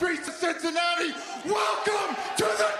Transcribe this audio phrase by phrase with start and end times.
[0.00, 1.12] Streets of Cincinnati,
[1.44, 2.70] welcome to the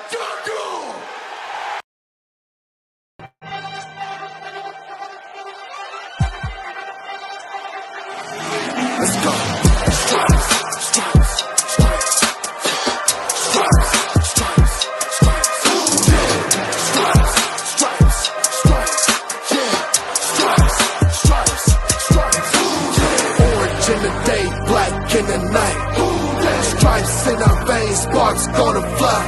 [28.02, 29.22] sparks gonna fly.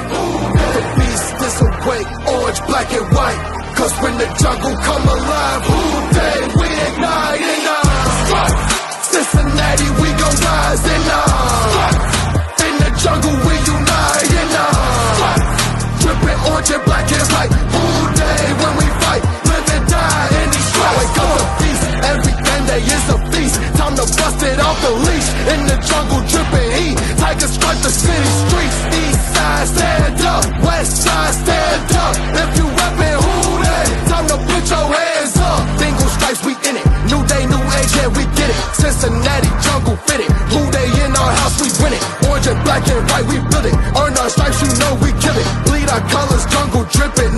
[0.75, 3.41] The beast is awake, orange, black and white.
[3.77, 5.79] Cause when the jungle come alive, Who
[6.17, 8.49] Dey we ignite and uh,
[9.11, 15.37] Cincinnati, we gon' rise and uh, in the jungle we unite and uh,
[16.01, 17.53] dripping orange and black and white.
[17.75, 17.85] Who
[18.19, 20.97] Dey when we fight, live and die in these stripes.
[21.01, 22.35] Wake up the beast, every
[22.69, 23.19] day is a
[24.07, 24.19] feast.
[24.19, 26.97] Time to bust it off the leash in the jungle, dripping heat.
[27.19, 28.79] Tigers strike the city streets.
[28.95, 30.45] East side, stand up.
[30.65, 32.15] West side, stand up.
[32.35, 33.87] If you rapping, Who Dey?
[34.09, 35.61] Time to put your hands up.
[35.79, 36.87] Bingo stripes, we in it.
[37.11, 38.57] New day, new age, yeah, we get it.
[38.75, 40.31] Cincinnati jungle fitted.
[40.53, 42.03] Who they in our house, we win it.
[42.29, 43.75] Orange and black and white, we build it.
[43.97, 45.47] Earn our stripes, you know we kill it.
[45.67, 47.32] Bleed our colors, jungle dripping.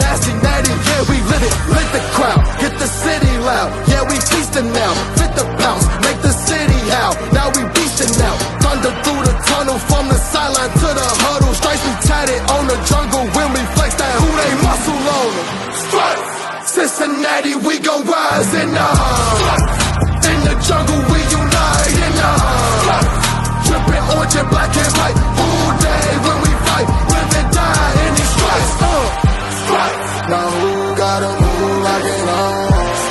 [17.44, 23.00] Cincinnati, we gon' rise and uh, in the jungle we unite and uh,
[23.68, 25.16] dripping orange and black and white.
[25.44, 28.72] All day when we fight, live and die in these stripes.
[28.80, 28.88] Uh,
[29.60, 30.12] stripes.
[30.32, 32.54] Now who gotta move like it on?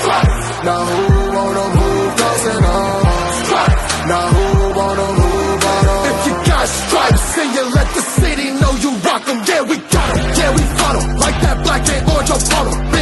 [0.01, 0.45] Stripes.
[0.65, 1.01] Now who
[1.37, 3.01] wanna move crossing on?
[3.43, 3.85] Stripes.
[4.09, 4.45] Now who
[4.79, 6.09] wanna move on?
[6.09, 9.37] If you got stripes, then you let the city know you rock 'em.
[9.45, 10.25] Yeah, we got 'em.
[10.39, 11.17] Yeah, we fought 'em.
[11.17, 12.92] Like that black and orange upon 'em.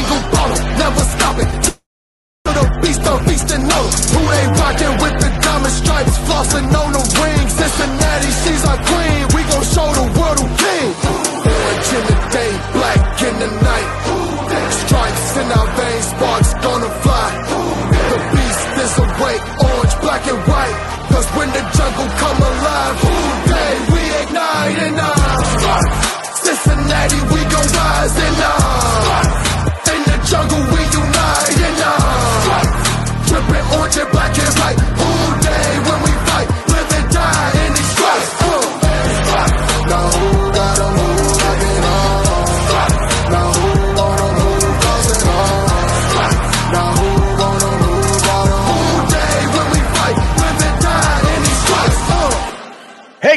[5.01, 7.47] With the diamond stripes, flossing on the ring.
[7.49, 9.21] Cincinnati, she's our queen.
[9.35, 10.20] We gon' show the world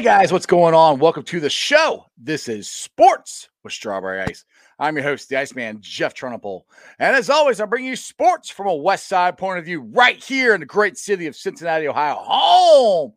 [0.04, 0.98] guys, what's going on?
[0.98, 2.04] Welcome to the show.
[2.18, 4.44] This is Sports with Strawberry Ice.
[4.78, 6.64] I'm your host, the Iceman, Jeff Trunapole.
[6.98, 10.22] And as always, I bring you sports from a West Side point of view right
[10.22, 13.14] here in the great city of Cincinnati, Ohio, home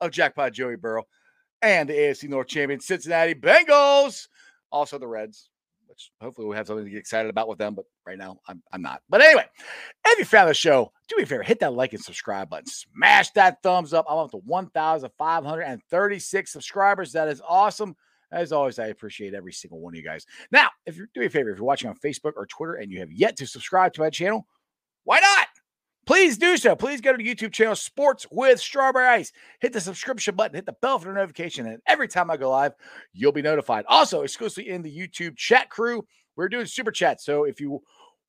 [0.00, 1.02] of Jackpot Joey Burrow
[1.62, 4.28] and the AFC North champion Cincinnati Bengals.
[4.70, 5.48] Also the Reds,
[5.88, 8.62] which hopefully we'll have something to get excited about with them, but right now I'm,
[8.72, 9.02] I'm not.
[9.08, 9.46] But anyway,
[10.06, 12.66] if you found the show, do me a favor, hit that like and subscribe button.
[12.66, 14.06] Smash that thumbs up.
[14.08, 17.12] I'm up to 1,536 subscribers.
[17.12, 17.94] That is awesome.
[18.32, 20.26] As always, I appreciate every single one of you guys.
[20.50, 22.90] Now, if you're do me a favor, if you're watching on Facebook or Twitter and
[22.90, 24.46] you have yet to subscribe to my channel,
[25.04, 25.46] why not?
[26.06, 26.76] Please do so.
[26.76, 29.32] Please go to the YouTube channel Sports with Strawberry Ice.
[29.60, 32.50] Hit the subscription button, hit the bell for the notification, and every time I go
[32.50, 32.72] live,
[33.14, 33.86] you'll be notified.
[33.88, 36.04] Also, exclusively in the YouTube chat crew,
[36.36, 37.20] we're doing super chat.
[37.20, 37.80] So if you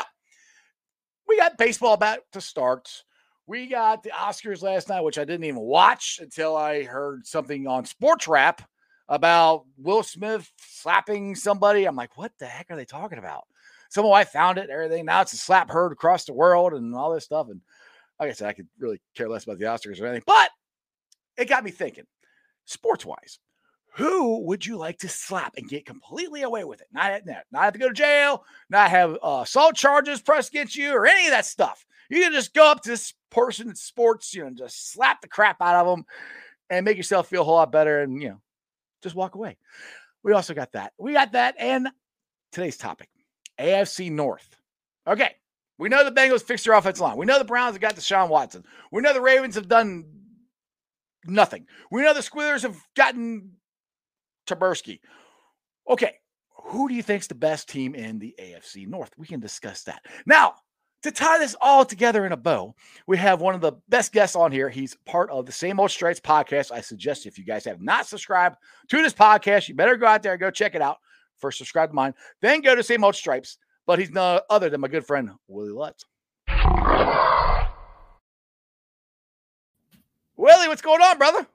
[1.27, 3.03] we got baseball about to start.
[3.45, 7.67] We got the Oscars last night, which I didn't even watch until I heard something
[7.67, 8.61] on Sports Rap
[9.07, 11.85] about Will Smith slapping somebody.
[11.85, 13.45] I'm like, what the heck are they talking about?
[13.89, 15.05] Somehow I found it, everything.
[15.05, 17.47] Now it's a slap heard across the world and all this stuff.
[17.49, 17.61] And
[18.19, 20.49] like I said, I could really care less about the Oscars or anything, but
[21.37, 22.05] it got me thinking,
[22.65, 23.39] sports wise,
[23.97, 26.87] who would you like to slap and get completely away with it?
[26.91, 30.75] Not, not, not have to go to jail, not have uh, assault charges pressed against
[30.75, 31.83] you or any of that stuff.
[32.07, 35.21] You can just go up to this person in sports, you know, and just slap
[35.21, 36.05] the crap out of them
[36.69, 38.41] and make yourself feel a whole lot better and, you know,
[39.01, 39.57] just walk away.
[40.23, 40.93] We also got that.
[40.99, 41.55] We got that.
[41.57, 41.87] And
[42.51, 43.09] today's topic
[43.59, 44.47] AFC North.
[45.07, 45.31] Okay.
[45.79, 47.17] We know the Bengals fixed their offensive line.
[47.17, 48.63] We know the Browns have got Deshaun Watson.
[48.91, 50.05] We know the Ravens have done
[51.25, 51.65] nothing.
[51.91, 53.53] We know the Squealers have gotten
[54.47, 54.99] Trubisky.
[55.89, 56.15] Okay.
[56.63, 59.11] Who do you think's the best team in the AFC North?
[59.17, 60.03] We can discuss that.
[60.25, 60.55] Now,
[61.03, 64.35] to tie this all together in a bow, we have one of the best guests
[64.35, 64.67] on here.
[64.67, 66.71] He's part of the Same Old Stripes podcast.
[66.71, 68.57] I suggest if you guys have not subscribed
[68.89, 70.97] to this podcast, you better go out there and go check it out.
[71.37, 73.57] First, subscribe to mine, then go to Same Old Stripes.
[73.85, 76.03] But he's no other than my good friend, Willie Lutz.
[80.35, 81.47] Willie, what's going on, brother?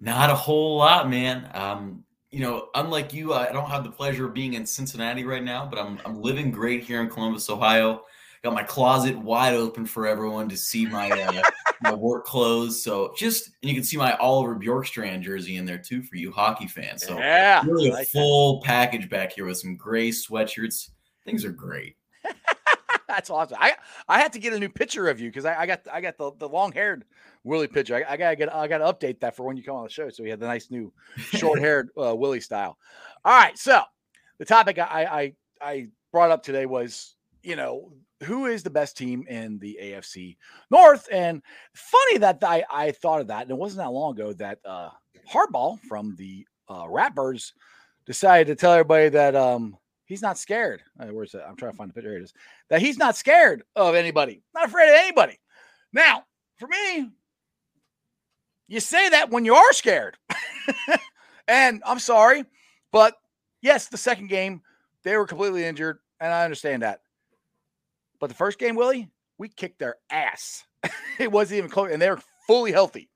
[0.00, 1.48] Not a whole lot, man.
[1.54, 5.42] Um, you know, unlike you, I don't have the pleasure of being in Cincinnati right
[5.42, 8.04] now, but I'm I'm living great here in Columbus, Ohio
[8.42, 11.42] got my closet wide open for everyone to see my uh,
[11.82, 12.82] my work clothes.
[12.82, 16.32] So just and you can see my Oliver Bjorkstrand jersey in there too for you
[16.32, 17.06] hockey fans.
[17.06, 18.66] So yeah, really a like full that.
[18.66, 20.90] package back here with some gray sweatshirts.
[21.24, 21.96] Things are great.
[23.10, 23.56] That's awesome.
[23.60, 23.74] I
[24.08, 26.16] I had to get a new picture of you because I, I, got I got
[26.16, 27.04] the, the long haired
[27.42, 27.96] Willie picture.
[27.96, 30.08] I, I, gotta get I gotta update that for when you come on the show.
[30.10, 32.78] So we had the nice new short haired uh, Willie style.
[33.24, 33.82] All right, so
[34.38, 37.92] the topic I, I I brought up today was you know
[38.22, 40.36] who is the best team in the AFC
[40.70, 41.08] North?
[41.10, 41.42] And
[41.74, 44.90] funny that I, I thought of that, and it wasn't that long ago that uh,
[45.28, 47.52] Harbaugh from the uh, Ratbirds
[48.06, 49.76] decided to tell everybody that um,
[50.10, 50.82] he's not scared.
[50.98, 51.46] Uh, where's that?
[51.48, 52.10] I'm trying to find the picture.
[52.10, 52.34] Here it is.
[52.68, 55.38] That he's not scared of anybody, not afraid of anybody.
[55.92, 56.24] Now,
[56.58, 57.10] for me,
[58.68, 60.18] you say that when you are scared.
[61.48, 62.44] and I'm sorry,
[62.92, 63.14] but
[63.62, 64.62] yes, the second game,
[65.04, 67.00] they were completely injured, and I understand that.
[68.18, 69.08] But the first game, Willie,
[69.38, 70.64] we kicked their ass.
[71.18, 73.08] it wasn't even close, and they're fully healthy.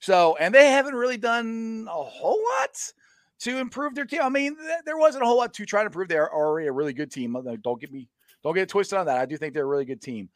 [0.00, 2.92] So, and they haven't really done a whole lot
[3.40, 4.20] to improve their team.
[4.22, 6.08] I mean, th- there wasn't a whole lot to try to improve.
[6.08, 7.36] They're already a really good team.
[7.62, 8.08] Don't get me,
[8.42, 9.18] don't get twisted on that.
[9.18, 10.28] I do think they're a really good team.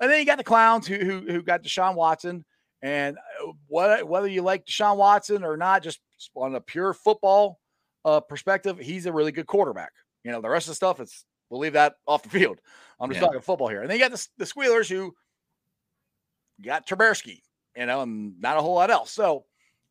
[0.00, 2.44] And then you got the clowns who who, who got Deshaun Watson.
[2.82, 6.00] And uh, what, whether you like Deshaun Watson or not, just
[6.34, 7.58] on a pure football
[8.04, 9.92] uh, perspective, he's a really good quarterback.
[10.24, 12.60] You know, the rest of the stuff, it's we'll leave that off the field.
[13.00, 13.26] I'm just yeah.
[13.26, 13.80] talking football here.
[13.80, 15.14] And then you got the, the Squealers who
[16.62, 17.40] got Trubisky,
[17.76, 19.10] you know, and not a whole lot else.
[19.12, 19.44] So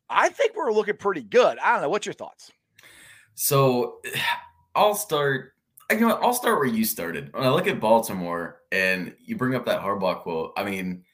[0.08, 1.58] I think we're looking pretty good.
[1.58, 1.88] I don't know.
[1.88, 2.50] What's your thoughts?
[3.34, 3.98] So
[4.74, 5.52] I'll start.
[5.90, 7.32] You know, I'll start where you started.
[7.32, 11.04] When I look at Baltimore and you bring up that Harbaugh quote, I mean,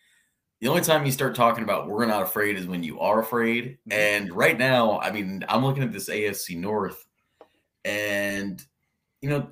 [0.63, 3.79] the only time you start talking about we're not afraid is when you are afraid.
[3.89, 3.93] Mm-hmm.
[3.93, 7.05] And right now, I mean, I'm looking at this AFC North,
[7.85, 8.65] and
[9.21, 9.49] you know,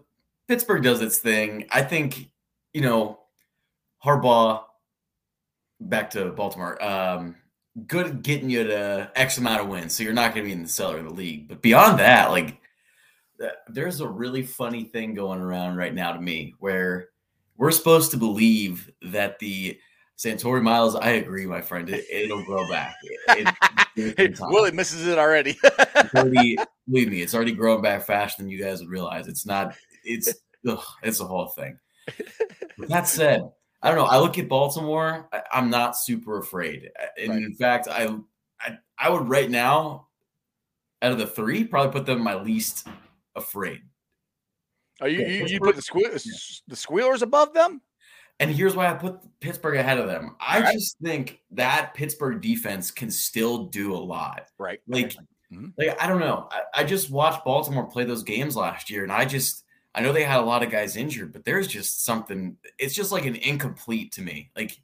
[0.49, 1.67] Pittsburgh does its thing.
[1.71, 2.31] I think,
[2.73, 3.21] you know,
[4.05, 4.65] Harbaugh
[5.81, 6.83] back to Baltimore.
[6.83, 7.37] Um,
[7.87, 10.53] good at getting you to X amount of wins, so you're not going to be
[10.53, 11.49] in the cellar of the league.
[11.49, 12.59] But beyond that, like,
[13.43, 17.09] uh, there's a really funny thing going around right now to me where
[17.57, 19.79] we're supposed to believe that the
[20.19, 21.89] Santori Miles, I agree, my friend.
[21.89, 22.95] It, will grow back.
[23.29, 23.55] It,
[23.97, 25.59] it, Willie misses it already.
[26.15, 26.59] already.
[26.89, 29.29] Believe me, it's already growing back faster than you guys would realize.
[29.29, 29.75] It's not
[30.05, 30.33] it's
[30.69, 31.79] ugh, it's a whole thing.
[32.77, 33.43] With that said,
[33.83, 34.05] I don't know.
[34.05, 35.29] I look at Baltimore.
[35.33, 37.43] I, am not super afraid, and right.
[37.43, 38.15] in fact, I,
[38.61, 40.09] I I would right now,
[41.01, 42.87] out of the three, probably put them my least
[43.35, 43.81] afraid.
[45.01, 46.11] Are you you, you put the squeal,
[46.69, 47.81] the squealers above them?
[48.39, 50.35] And here's why I put Pittsburgh ahead of them.
[50.41, 50.73] I right.
[50.73, 54.49] just think that Pittsburgh defense can still do a lot.
[54.59, 54.81] Right.
[54.89, 55.15] Like,
[55.53, 55.69] mm-hmm.
[55.77, 56.49] like I don't know.
[56.51, 60.13] I, I just watched Baltimore play those games last year, and I just I know
[60.13, 62.57] they had a lot of guys injured, but there's just something.
[62.79, 64.51] It's just like an incomplete to me.
[64.57, 64.79] Like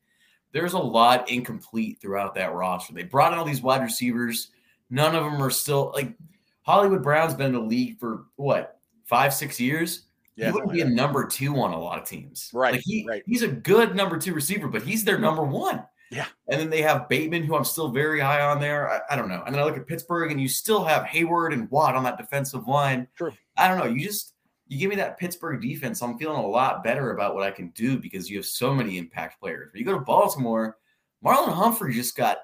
[0.52, 2.94] there's a lot incomplete throughout that roster.
[2.94, 4.50] They brought in all these wide receivers.
[4.90, 6.14] None of them are still like
[6.62, 10.02] Hollywood Brown's been in the league for what five, six years.
[10.34, 12.50] Yeah, he wouldn't be a number two on a lot of teams.
[12.52, 12.74] Right.
[12.74, 13.22] Like he, right.
[13.26, 15.82] he's a good number two receiver, but he's their number one.
[16.10, 16.26] Yeah.
[16.48, 18.90] And then they have Bateman, who I'm still very high on there.
[18.90, 19.42] I, I, don't know.
[19.44, 22.18] And then I look at Pittsburgh, and you still have Heyward and Watt on that
[22.18, 23.08] defensive line.
[23.16, 23.32] True.
[23.56, 23.86] I don't know.
[23.86, 24.34] You just
[24.68, 27.68] you give me that Pittsburgh defense, I'm feeling a lot better about what I can
[27.70, 29.68] do because you have so many impact players.
[29.72, 30.78] But you go to Baltimore,
[31.24, 32.38] Marlon Humphrey just got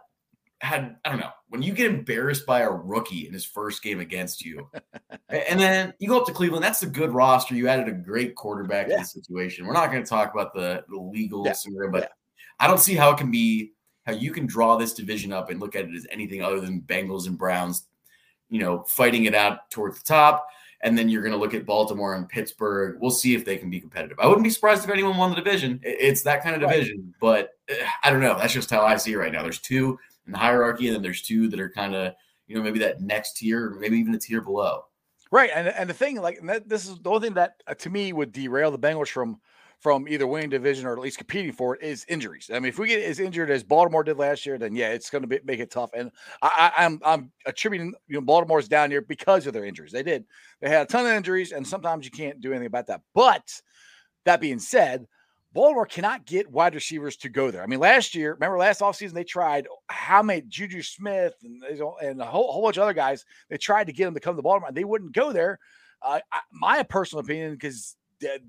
[0.61, 3.99] had I don't know when you get embarrassed by a rookie in his first game
[3.99, 4.71] against you,
[5.29, 6.63] and then you go up to Cleveland.
[6.63, 7.57] That's a good roster.
[7.57, 8.97] You added a great quarterback yeah.
[8.97, 9.67] to the situation.
[9.67, 11.53] We're not going to talk about the the legal yeah.
[11.53, 12.09] scenario, but yeah.
[12.61, 13.73] I don't see how it can be
[14.07, 16.81] how you can draw this division up and look at it as anything other than
[16.83, 17.89] Bengals and Browns,
[18.49, 20.47] you know, fighting it out towards the top
[20.83, 22.99] and then you're going to look at Baltimore and Pittsburgh.
[23.01, 24.19] We'll see if they can be competitive.
[24.21, 25.81] I wouldn't be surprised if anyone won the division.
[25.83, 27.15] It's that kind of division, right.
[27.21, 28.37] but eh, I don't know.
[28.39, 29.43] That's just how I see it right now.
[29.43, 32.15] There's two in the hierarchy, and then there's two that are kind of
[32.53, 34.85] you know, maybe that next tier, maybe even a tier below.
[35.31, 37.75] Right, and and the thing, like and that, this is the only thing that uh,
[37.75, 39.41] to me would derail the Bengals from
[39.83, 42.51] from either winning division or at least competing for it is injuries.
[42.55, 45.11] I mean, if we get as injured as Baltimore did last year, then yeah, it's
[45.11, 45.91] going to make it tough.
[45.93, 49.91] And I, I, I'm I'm attributing you know Baltimore's down here because of their injuries.
[49.91, 50.25] They did
[50.61, 53.01] they had a ton of injuries, and sometimes you can't do anything about that.
[53.13, 53.61] But
[54.25, 55.07] that being said,
[55.53, 57.65] Baltimore cannot get wide receivers to go there.
[57.65, 61.63] I mean, last year, remember last offseason, they tried how many Juju Smith and,
[62.01, 63.25] and a whole, whole bunch of other guys.
[63.51, 64.71] They tried to get them to come to Baltimore.
[64.73, 65.59] They wouldn't go there.
[66.01, 67.97] Uh, I, my personal opinion, because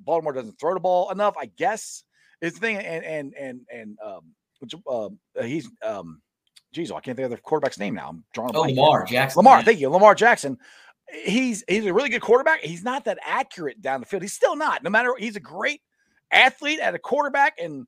[0.03, 2.03] Baltimore doesn't throw the ball enough, I guess,
[2.41, 2.77] is the thing.
[2.77, 4.21] And and and and um,
[4.59, 5.09] which, uh,
[5.41, 6.21] he's um,
[6.71, 8.09] geez, oh, I can't think of the quarterback's name now.
[8.09, 8.55] I'm drawing.
[8.55, 9.39] Oh, Lamar Jackson.
[9.39, 10.57] Lamar, thank you, Lamar Jackson.
[11.23, 12.61] He's he's a really good quarterback.
[12.61, 14.23] He's not that accurate down the field.
[14.23, 14.83] He's still not.
[14.83, 15.81] No matter, he's a great
[16.31, 17.85] athlete at a quarterback and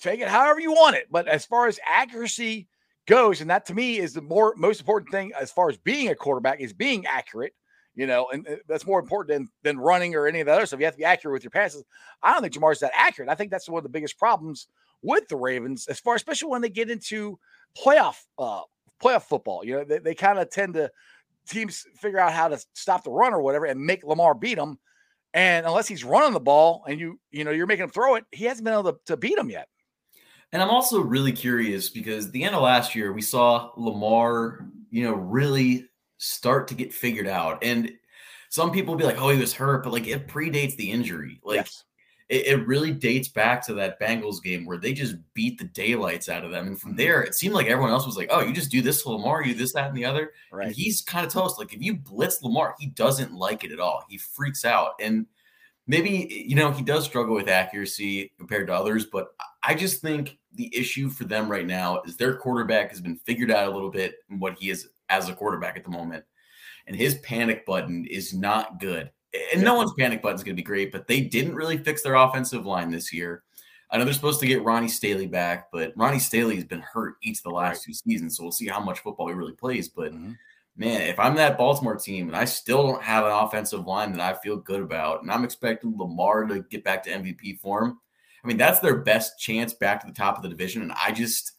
[0.00, 1.06] take it however you want it.
[1.10, 2.66] But as far as accuracy
[3.06, 6.08] goes, and that to me is the more most important thing as far as being
[6.08, 7.52] a quarterback is being accurate.
[7.96, 10.66] You know, and uh, that's more important than than running or any of the other
[10.66, 10.80] stuff.
[10.80, 11.84] You have to be accurate with your passes.
[12.22, 13.28] I don't think Jamar's that accurate.
[13.28, 14.66] I think that's one of the biggest problems
[15.02, 17.38] with the Ravens, as far especially when they get into
[17.78, 18.62] playoff uh
[19.02, 19.64] playoff football.
[19.64, 20.90] You know, they, they kind of tend to
[21.48, 24.78] teams figure out how to stop the run or whatever and make Lamar beat them.
[25.32, 28.24] And unless he's running the ball and you, you know, you're making him throw it,
[28.30, 29.68] he hasn't been able to, to beat him yet.
[30.52, 35.02] And I'm also really curious because the end of last year, we saw Lamar, you
[35.02, 35.88] know, really
[36.24, 37.62] start to get figured out.
[37.62, 37.92] And
[38.48, 41.40] some people be like, oh, he was hurt, but like it predates the injury.
[41.44, 41.84] Like yes
[42.28, 46.28] it, it, really dates back to that Bengals game where they just beat the daylights
[46.28, 46.66] out of them.
[46.66, 46.98] And from mm-hmm.
[46.98, 49.44] there, it seemed like everyone else was like, oh, you just do this to Lamar,
[49.44, 50.32] you this, that, and the other.
[50.50, 50.68] Right.
[50.68, 51.58] And he's kind of toast.
[51.58, 54.04] Like if you blitz Lamar, he doesn't like it at all.
[54.08, 54.92] He freaks out.
[55.00, 55.26] And
[55.86, 59.28] maybe, you know, he does struggle with accuracy compared to others, but
[59.62, 63.50] I just think the issue for them right now is their quarterback has been figured
[63.50, 66.24] out a little bit in what he is as a quarterback at the moment.
[66.86, 69.10] And his panic button is not good
[69.52, 72.02] and no one's panic button is going to be great, but they didn't really fix
[72.02, 73.42] their offensive line this year.
[73.90, 77.14] I know they're supposed to get Ronnie Stanley back, but Ronnie Stanley has been hurt
[77.22, 77.86] each of the last right.
[77.86, 79.88] two seasons, so we'll see how much football he really plays.
[79.88, 80.32] But mm-hmm.
[80.76, 84.20] man, if I'm that Baltimore team and I still don't have an offensive line that
[84.20, 87.98] I feel good about, and I'm expecting Lamar to get back to MVP form,
[88.42, 90.82] I mean that's their best chance back to the top of the division.
[90.82, 91.52] And I just,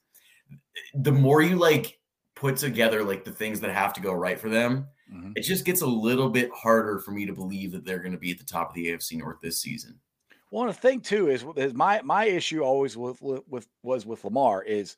[0.93, 1.99] the more you like
[2.35, 5.31] put together like the things that have to go right for them, mm-hmm.
[5.35, 8.17] it just gets a little bit harder for me to believe that they're going to
[8.17, 9.99] be at the top of the AFC North this season.
[10.51, 14.63] Well, the thing too is, is my my issue always with, with was with Lamar
[14.63, 14.95] is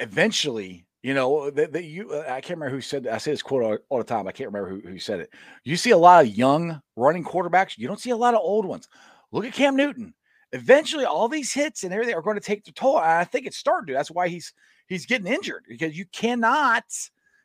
[0.00, 3.78] eventually, you know, that, you I can't remember who said I say this quote all,
[3.90, 4.26] all, the time.
[4.26, 5.30] I can't remember who, who said it.
[5.64, 7.76] You see a lot of young running quarterbacks.
[7.76, 8.88] You don't see a lot of old ones.
[9.30, 10.14] Look at Cam Newton.
[10.52, 12.98] Eventually, all these hits and everything are going to take the toll.
[12.98, 13.92] And I think it's starting to.
[13.92, 14.52] That's why he's
[14.90, 16.84] he's getting injured because you cannot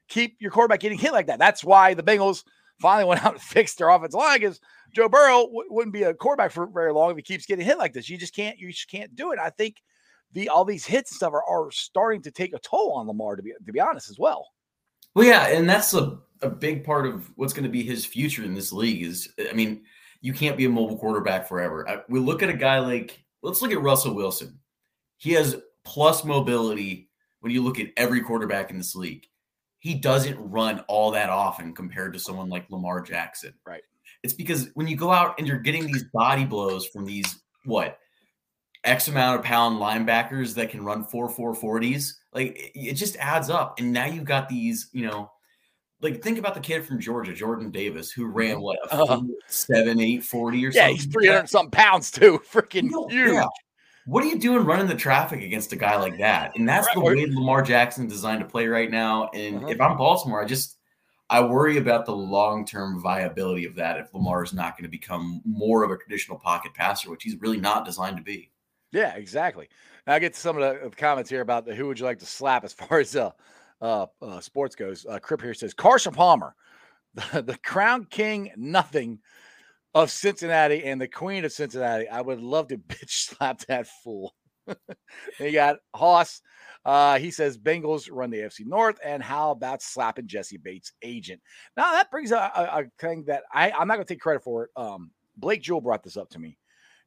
[0.09, 1.39] keep your quarterback getting hit like that.
[1.39, 2.43] That's why the Bengals
[2.81, 4.59] finally went out and fixed their offensive line because
[4.93, 7.77] Joe Burrow w- wouldn't be a quarterback for very long if he keeps getting hit
[7.77, 8.09] like this.
[8.09, 9.39] You just can't, you just can't do it.
[9.39, 9.77] I think
[10.33, 13.37] the all these hits and stuff are, are starting to take a toll on Lamar
[13.37, 14.49] to be to be honest as well.
[15.13, 18.43] Well, yeah, and that's a, a big part of what's going to be his future
[18.43, 19.03] in this league.
[19.03, 19.83] Is I mean,
[20.19, 21.87] you can't be a mobile quarterback forever.
[21.87, 24.59] I, we look at a guy like let's look at Russell Wilson.
[25.17, 27.09] He has plus mobility
[27.45, 29.27] when you look at every quarterback in this league
[29.85, 33.53] he doesn't run all that often compared to someone like Lamar Jackson.
[33.67, 33.83] Right.
[34.23, 37.99] It's because when you go out and you're getting these body blows from these what
[38.83, 43.51] X amount of pound linebackers that can run four four forties, like it just adds
[43.51, 43.79] up.
[43.79, 45.31] And now you've got these, you know,
[46.01, 48.61] like think about the kid from Georgia, Jordan Davis, who ran mm-hmm.
[48.61, 50.95] what a uh, seven, eight, 40 or yeah, something.
[50.95, 52.41] he's 300 something pounds too.
[52.51, 53.33] Freaking huge.
[53.33, 53.45] Yeah
[54.05, 56.55] what are you doing running the traffic against a guy like that?
[56.55, 59.29] And that's the way Lamar Jackson is designed to play right now.
[59.33, 59.67] And uh-huh.
[59.67, 60.77] if I'm Baltimore, I just
[61.29, 64.89] I worry about the long term viability of that if Lamar is not going to
[64.89, 68.51] become more of a traditional pocket passer, which he's really not designed to be.
[68.91, 69.69] Yeah, exactly.
[70.05, 72.19] Now I get to some of the comments here about the who would you like
[72.19, 73.31] to slap as far as uh,
[73.81, 75.05] uh, uh sports goes.
[75.07, 76.55] Uh, Crip here says Carson Palmer,
[77.15, 79.19] the, the crown king, nothing
[79.95, 82.07] of Cincinnati and the Queen of Cincinnati.
[82.07, 84.35] I would love to bitch slap that fool.
[85.39, 86.41] they got Hoss.
[86.83, 91.41] Uh, he says Bengals run the AFC North, and how about slapping Jessie Bates' agent?
[91.75, 94.43] Now that brings a, a, a thing that I, I'm not going to take credit
[94.43, 94.69] for it.
[94.75, 96.57] Um, Blake Jewell brought this up to me,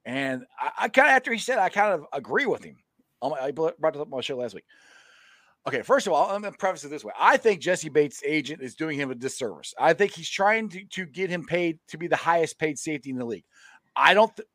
[0.04, 2.76] and I, I kind of after he said, I kind of agree with him.
[3.23, 4.64] I brought this up on my show last week.
[5.69, 7.13] Okay, first of all, I'm going to preface it this way.
[7.19, 9.75] I think Jessie Bates' agent is doing him a disservice.
[9.79, 13.11] I think he's trying to, to get him paid to be the highest paid safety
[13.11, 13.45] in the league.
[13.95, 14.35] I don't.
[14.35, 14.49] Th-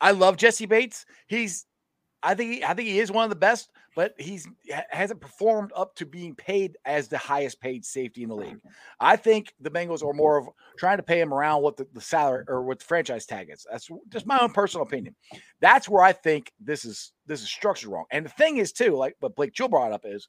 [0.00, 1.04] I love Jessie Bates.
[1.26, 1.66] He's
[2.22, 4.46] I think he, I think he is one of the best, but he's
[4.90, 8.58] hasn't performed up to being paid as the highest paid safety in the league.
[8.98, 12.00] I think the Bengals are more of trying to pay him around what the, the
[12.00, 13.66] salary or what the franchise tag is.
[13.70, 15.14] That's just my own personal opinion.
[15.60, 18.04] That's where I think this is this is structured wrong.
[18.10, 20.28] And the thing is too, like what Blake Chill brought up is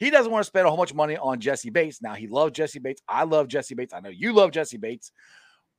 [0.00, 2.00] he doesn't want to spend a whole bunch of money on Jessie Bates.
[2.02, 3.02] Now he loves Jessie Bates.
[3.06, 3.92] I love Jessie Bates.
[3.94, 5.12] I know you love Jessie Bates.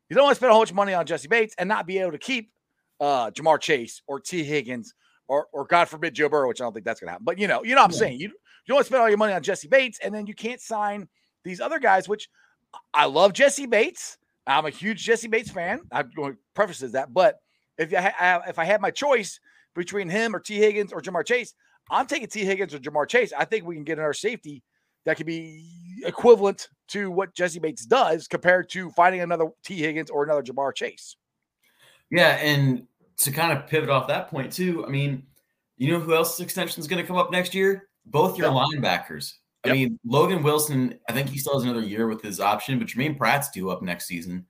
[0.10, 1.88] You don't want to spend a whole bunch of money on Jessie Bates and not
[1.88, 2.52] be able to keep
[3.00, 4.94] uh, Ja'Marr Chase or Tee Higgins
[5.28, 7.26] or, or God forbid Joe Burrow, which I don't think that's to happen.
[7.26, 7.98] But you know, you know what I'm Yeah.
[8.00, 8.20] saying.
[8.20, 8.34] You you
[8.68, 11.10] don't want to spend all your money on Jessie Bates, and then you can't sign
[11.44, 12.08] these other guys.
[12.08, 12.30] Which
[12.94, 14.20] I love Jessie Bates.
[14.46, 15.82] I'm a huge Jessie Bates fan.
[15.92, 17.40] I'm going to preface that, but
[17.80, 19.40] if I ha- if I had my choice
[19.74, 21.56] between him or Tee Higgins or Ja'Marr Chase,
[21.90, 23.34] I'm taking Tee Higgins or Ja'Marr Chase.
[23.38, 24.64] I think we can get another safety
[25.06, 25.66] that could be
[26.06, 30.74] equivalent to what Jessie Bates does compared to finding another Tee Higgins or another Ja'Marr
[30.76, 31.16] Chase.
[32.10, 35.24] Yeah, and to kind of pivot off that point too, I mean,
[35.78, 37.88] you know who else's extension is going to come up next year?
[38.06, 39.34] Both your linebackers.
[39.64, 39.76] I Yep.
[39.76, 43.16] mean, Logan Wilson, I think he still has another year with his option, but Germaine
[43.16, 44.48] Pratt's due up next season.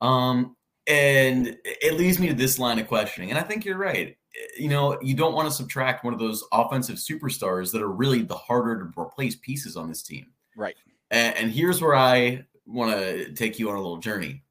[0.00, 4.16] Um, and it leads me to this line of questioning, and I think you're right.
[4.58, 8.22] You know, you don't want to subtract one of those offensive superstars that are really
[8.22, 10.26] the harder to replace pieces on this team.
[10.56, 10.76] Right.
[11.10, 14.42] And, and here's where I want to take you on a little journey.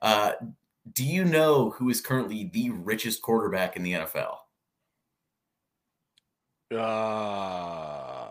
[0.00, 0.32] Uh,
[0.92, 4.36] do you know who is currently the richest quarterback in the NFL?
[6.76, 8.28] Uh,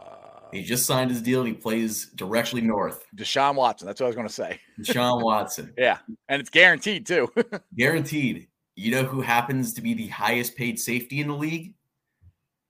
[0.51, 1.41] He just signed his deal.
[1.41, 3.05] And he plays directly north.
[3.15, 3.87] Deshaun Watson.
[3.87, 4.59] That's what I was going to say.
[4.79, 7.31] Deshaun Watson, yeah, And it's guaranteed too.
[7.77, 8.47] guaranteed.
[8.81, 11.75] You know who happens to be the highest paid safety in the league?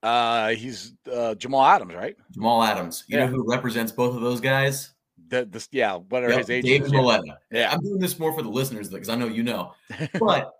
[0.03, 2.17] uh, he's uh, Jamal Adams, right?
[2.31, 3.03] Jamal Adams.
[3.07, 3.25] You Yeah.
[3.25, 4.93] know who represents both of those guys?
[5.29, 6.69] The, this, yeah, what are Yep, his ages?
[6.71, 6.99] David Yeah.
[6.99, 7.37] Mulugheta.
[7.51, 7.71] Yeah.
[7.71, 9.73] I'm doing this more for the listeners because I know you know.
[10.19, 10.51] But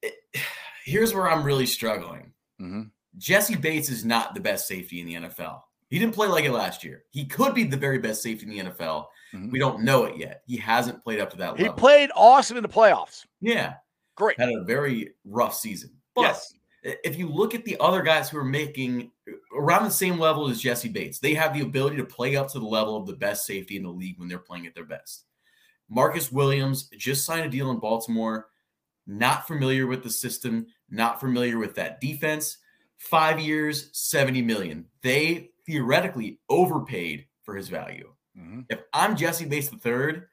[0.00, 0.14] it-
[0.84, 2.32] here's where I'm really struggling.
[2.60, 2.90] Mhm.
[3.16, 5.60] Jessie Bates is not the best safety in the NFL.
[5.90, 7.02] He didn't play like it last year.
[7.10, 9.08] He could be the very best safety in the NFL.
[9.34, 9.50] Mhm.
[9.50, 10.42] We don't know it yet.
[10.46, 11.76] He hasn't played up to that He level.
[11.76, 13.26] He played awesome in the playoffs.
[13.40, 13.74] yeah,
[14.18, 14.38] Great.
[14.38, 15.90] had a very rough season.
[16.14, 16.54] But yes.
[16.82, 19.10] if you look at the other guys who are making
[19.56, 22.58] around the same level as Jessie Bates, they have the ability to play up to
[22.58, 25.24] the level of the best safety in the league when they're playing at their best.
[25.88, 28.48] Marcus Williams just signed a deal in Baltimore,
[29.06, 32.58] not familiar with the system, not familiar with that defense.
[32.98, 34.84] Five years, 70 million.
[35.02, 38.12] They theoretically overpaid for his value.
[38.36, 38.66] Mhm.
[38.68, 40.28] If I'm Jessie Bates the third,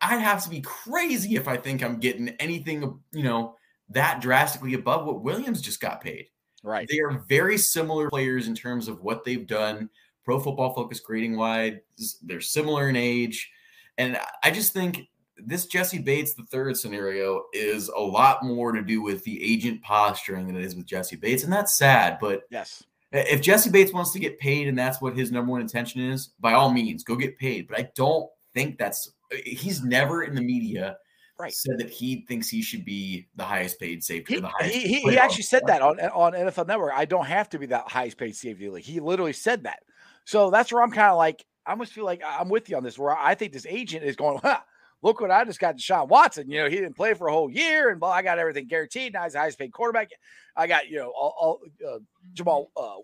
[0.00, 3.56] I'd have to be crazy if I think I'm getting anything, you know,
[3.90, 6.26] that drastically above what Williams just got paid.
[6.62, 6.88] Right.
[6.88, 9.90] They are very similar players in terms of what they've done,
[10.24, 11.80] pro football focus grading wide.
[12.22, 13.50] They're similar in age.
[13.98, 18.82] And I just think this Jessie Bates the third scenario is a lot more to
[18.82, 21.44] do with the agent posturing than it is with Jessie Bates.
[21.44, 22.18] And that's sad.
[22.20, 22.84] But Yes.
[23.10, 26.30] if Jessie Bates wants to get paid and that's what his number one intention is,
[26.38, 27.66] by all means, go get paid.
[27.68, 29.10] But I don't think that's
[29.44, 30.96] he's never in the media
[31.38, 31.52] Right.
[31.52, 34.34] said that he thinks he should be the highest paid safety.
[34.34, 36.92] He, the he, he, he actually said that on, on NFL Network.
[36.94, 38.84] I don't have to be that highest paid safety league.
[38.84, 39.80] He literally said that.
[40.24, 42.84] So that's where I'm kind of like, I almost feel like I'm with you on
[42.84, 44.60] this, where I think this agent is going, huh,
[45.02, 46.48] look what I just got Deshaun Watson.
[46.48, 49.14] You know, he didn't play for a whole year and blah, I got everything guaranteed.
[49.14, 50.10] Now he's the highest paid quarterback.
[50.56, 51.98] I got, you know, all, all uh,
[52.34, 52.98] Jamal, uh,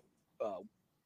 [0.45, 0.59] uh,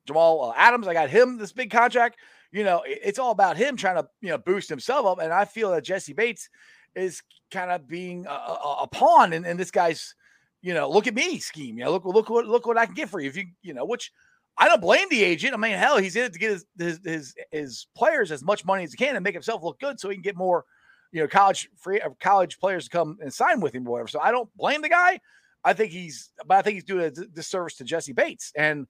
[0.05, 0.87] Jamal uh, Adams.
[0.87, 2.17] I got him this big contract.
[2.53, 5.19] You know, it's all about him trying to, you know, boost himself up.
[5.19, 6.49] And I feel that Jessie Bates
[6.95, 10.15] is kind of being a, a, a pawn in, in this guy's,
[10.61, 11.77] you know, look at me scheme.
[11.77, 13.27] You know, look, look what, look what I can get for you.
[13.27, 14.11] If you, you know, which
[14.57, 15.53] I don't blame the agent.
[15.53, 18.63] I mean, hell, he's in it to get his, his, his, his players as much
[18.65, 20.65] money as he can and make himself look good so he can get more,
[21.11, 24.09] you know, college free uh, college players to come and sign with him or whatever.
[24.09, 25.19] So I don't blame the guy.
[25.63, 28.51] I think he's, but I think he's doing a disservice to Jessie Bates.
[28.55, 28.85] And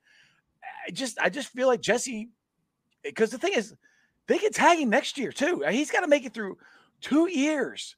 [0.85, 2.29] I just, I just feel like Jessie,
[3.03, 3.75] because the thing is,
[4.27, 5.63] they can tag him next year too.
[5.69, 6.57] He's got to make it through
[7.01, 7.95] two years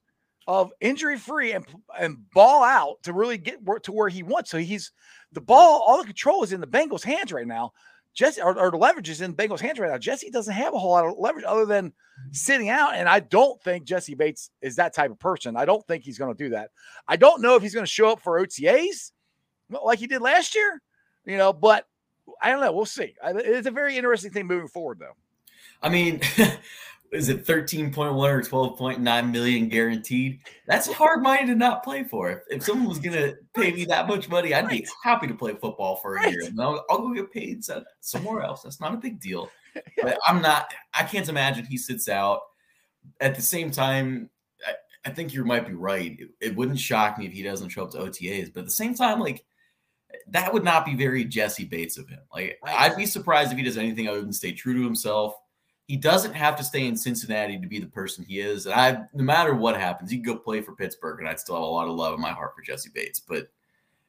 [0.47, 1.65] of injury free and
[1.99, 4.51] and ball out to really get to where he wants.
[4.51, 4.91] So he's
[5.31, 7.73] the ball, all the control is in the Bengals' hands right now.
[8.13, 9.97] Jessie or, or the leverage is in Bengals' hands right now.
[9.97, 11.91] Jessie doesn't have a whole lot of leverage other than
[12.31, 12.95] sitting out.
[12.95, 15.57] And I don't think Jessie Bates is that type of person.
[15.57, 16.71] I don't think he's going to do that.
[17.07, 19.11] I don't know if he's going to show up for OTAs
[19.83, 20.81] like he did last year,
[21.25, 21.85] you know, but
[22.41, 22.71] I don't know.
[22.71, 23.15] We'll see.
[23.23, 25.15] It's a very interesting thing moving forward, though.
[25.81, 26.21] I mean,
[27.11, 30.39] is it 13.1 or 12.9 million guaranteed?
[30.67, 32.31] That's hard money to not play for.
[32.31, 35.33] If, if someone was going to pay me that much money, I'd be happy to
[35.33, 36.41] play football for a year.
[36.45, 37.63] And I'll, I'll go get paid
[38.01, 38.63] somewhere else.
[38.63, 39.49] That's not a big deal.
[40.01, 42.39] But I'm not, I can't imagine he sits out.
[43.19, 44.29] At the same time,
[44.65, 46.17] I, I think you might be right.
[46.17, 48.53] It, it wouldn't shock me if he doesn't show up to OTAs.
[48.53, 49.43] But at the same time, like,
[50.29, 52.19] that would not be very Jessie Bates of him.
[52.33, 52.57] Like.
[52.63, 55.35] I'd be surprised if he does anything other than stay true to himself.
[55.87, 58.65] He doesn't have to stay in Cincinnati to be the person he is.
[58.65, 61.55] And I no matter what happens, he can go play for Pittsburgh, and I'd still
[61.55, 63.19] have a lot of love in my heart for Jessie Bates.
[63.19, 63.49] But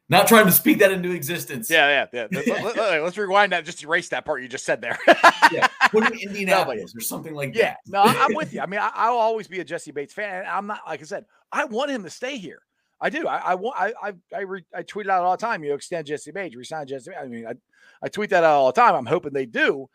[0.09, 1.69] not trying to speak that into existence.
[1.69, 2.61] Yeah, yeah, yeah.
[2.63, 3.65] Let, us rewind that.
[3.65, 4.99] Just erase that part you just said there.
[5.53, 5.67] yeah.
[5.91, 7.79] Put in Indianapolis or something like Yeah, that.
[7.89, 8.61] no, I'm with you.
[8.61, 10.45] I mean, I, I'll always be a Jessie Bates fan.
[10.49, 12.61] I'm not, like I said, I want him to stay here.
[13.01, 13.27] I do.
[13.27, 13.77] I, I want.
[13.79, 15.63] I I I, re, I tweet it out all the time.
[15.63, 17.11] You know, extend Jessie Bates, resign Jessie.
[17.11, 17.21] Bates.
[17.23, 17.55] I mean, I,
[18.03, 18.95] I tweet that out all the time.
[18.95, 19.89] I'm hoping they do,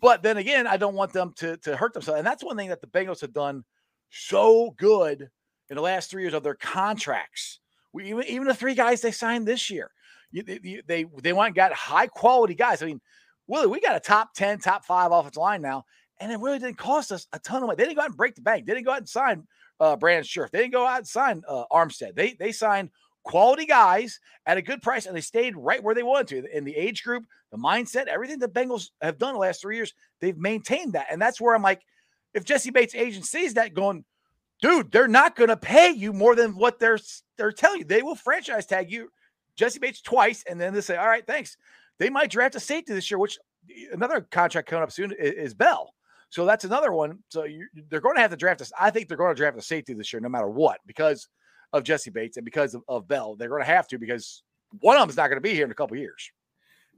[0.00, 2.18] but then again, I don't want them to to hurt themselves.
[2.18, 3.64] And that's one thing that the Bengals have done
[4.10, 5.28] so good
[5.70, 7.60] in the last three years of their contracts.
[7.92, 9.90] We even even the three guys they signed this year,
[10.32, 12.82] you, they, they they went and got high quality guys.
[12.82, 13.00] I mean,
[13.46, 15.84] Willie, we got a top ten, top five offensive line now
[16.20, 17.76] and it really didn't cost us a ton of money.
[17.76, 18.66] They didn't go out and break the bank.
[18.66, 19.46] They didn't go out and sign
[19.80, 20.50] uh, Brandon Scherff.
[20.50, 22.14] They didn't go out and sign uh, Armstead.
[22.14, 22.90] They they signed
[23.24, 26.64] quality guys at a good price, and they stayed right where they wanted to in
[26.64, 29.94] the age group, the mindset, everything the Bengals have done the last three years.
[30.20, 31.82] They've maintained that, and that's where I'm like,
[32.34, 34.04] if Jessie Bates' agent sees that, going,
[34.60, 36.98] dude, they're not going to pay you more than what they're
[37.36, 37.84] they're telling you.
[37.84, 39.10] They will franchise tag you,
[39.56, 41.56] Jessie Bates, twice, and then they say, all right, thanks.
[41.98, 43.38] They might draft a safety this year, which
[43.92, 45.94] another contract coming up soon is, is Bell.
[46.30, 47.18] So that's another one.
[47.28, 48.72] So you, they're going to have to draft us.
[48.78, 51.28] I think they're going to draft a safety this year, no matter what, because
[51.72, 53.34] of Jessie Bates and because of, of Bell.
[53.34, 54.42] They're going to have to because
[54.80, 56.30] one of them is not going to be here in a couple years.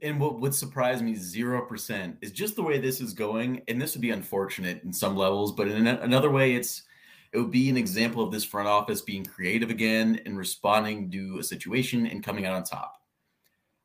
[0.01, 3.61] And what would surprise me zero percent is just the way this is going.
[3.67, 6.83] And this would be unfortunate in some levels, but in another way, it's
[7.31, 11.37] it would be an example of this front office being creative again and responding to
[11.39, 12.97] a situation and coming out on top.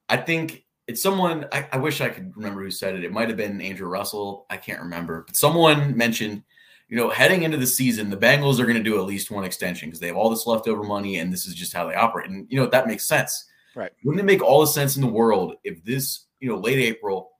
[0.08, 3.04] I think it's someone I, I, wish I could remember who said it.
[3.04, 4.46] It might have been Andrew Russell.
[4.50, 6.42] I can't remember, but someone mentioned,
[6.88, 9.44] you know, heading into the season, the Bengals are going to do at least one
[9.44, 12.30] extension because they have all this leftover money and this is just how they operate.
[12.30, 13.92] And you know that makes sense, right?
[14.04, 17.32] Wouldn't it make all the sense in the world if this, you know, late April,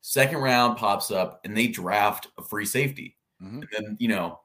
[0.00, 3.62] second round pops up and they draft a free safety, mm-hmm.
[3.62, 4.38] and then you know,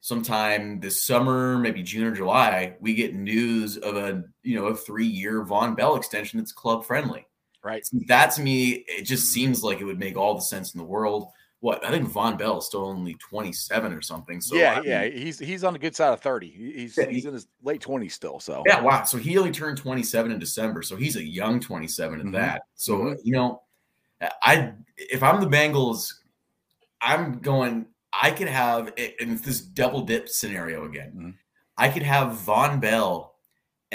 [0.00, 4.76] sometime this summer, maybe June or July, we get news of a you know a
[4.76, 7.26] three year Vonn Bell extension that's club friendly
[7.64, 7.86] right?
[8.06, 10.84] That to me, it just seems like it would make all the sense in the
[10.84, 11.28] world.
[11.60, 14.40] What I think Vonn Bell is still only 27 or something.
[14.40, 16.50] So yeah, I mean, yeah, he's he's on the good side of 30.
[16.50, 18.38] He's Yeah, he's in his late 20s still.
[18.38, 19.04] So yeah, wow.
[19.04, 20.82] So he only turned 27 in December.
[20.82, 22.32] So he's a young 27 at Mhm.
[22.32, 22.62] that.
[22.74, 23.16] So Mhm.
[23.24, 23.62] you know,
[24.42, 26.12] I if I'm the Bengals,
[27.00, 27.86] I'm going.
[28.12, 31.12] I could have it in this double dip scenario again.
[31.16, 31.34] Mhm.
[31.76, 33.33] I could have Vonn Bell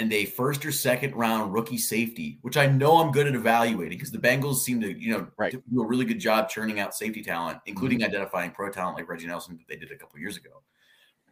[0.00, 3.98] and a first or second round rookie safety, which I know I'm good at evaluating
[3.98, 5.52] because the Bengals seem to, you know, Right.
[5.52, 5.76] Mm-hmm.
[5.76, 9.26] do a really good job churning out safety talent, including identifying pro talent like Reggie
[9.26, 10.62] Nelson that they did a couple years ago.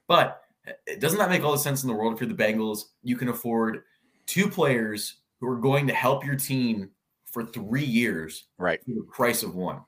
[0.07, 0.43] But
[0.99, 2.83] doesn't that make all the sense in the world if you're the Bengals?
[3.03, 3.85] You can afford
[4.27, 6.91] two players who are going to help your team
[7.25, 8.81] for three years right.
[8.85, 9.81] for the price of one.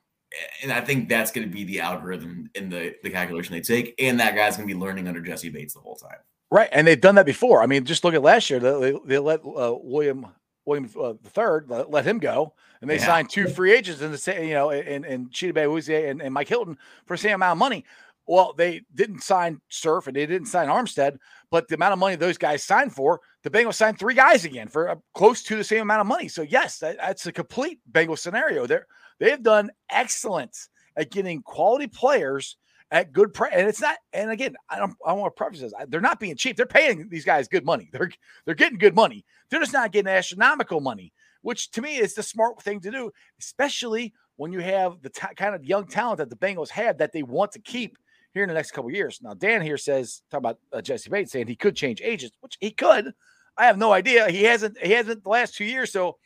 [0.63, 3.93] And I think that's going to be the algorithm in the, the calculation they take.
[3.99, 6.17] And that guy's going to be learning under Jessie Bates the whole time.
[6.51, 7.63] Right, and they've done that before.
[7.63, 8.59] I mean, just look at last year.
[8.59, 10.27] They, they let uh, William
[10.65, 13.05] William uh, the third let, let him go, and they Yeah.
[13.05, 16.33] signed two free agents in the same, you know, and and Chidobe Awuzie and, and
[16.33, 17.85] Mike Hilton for the same amount of money.
[18.27, 21.17] Well, they didn't sign Scherff and they didn't sign Armstead,
[21.49, 24.67] but the amount of money those guys signed for, the Bengals signed three guys again
[24.67, 26.27] for uh, close to the same amount of money.
[26.27, 28.67] So yes, that, that's a complete Bengals scenario.
[28.67, 28.87] They're
[29.19, 30.55] they've done excellent
[30.97, 32.57] at getting quality players
[32.91, 33.53] at good price.
[33.55, 35.73] And it's not, and again, I don't I want to preface this.
[35.77, 36.57] I- They're not being cheap.
[36.57, 37.89] They're paying these guys good money.
[37.91, 38.11] They're
[38.45, 39.25] they're getting good money.
[39.49, 43.11] They're just not getting astronomical money, which to me is the smart thing to do,
[43.39, 47.11] especially when you have the ta- kind of young talent that the Bengals have that
[47.13, 47.97] they want to keep
[48.33, 49.19] here in the next couple years.
[49.21, 52.57] Now, Dan here says, talk about uh, Jessie Bates saying he could change agents, which
[52.59, 53.13] he could.
[53.57, 54.29] I have no idea.
[54.29, 54.77] He hasn't.
[54.77, 56.17] He hasn't the last two years, so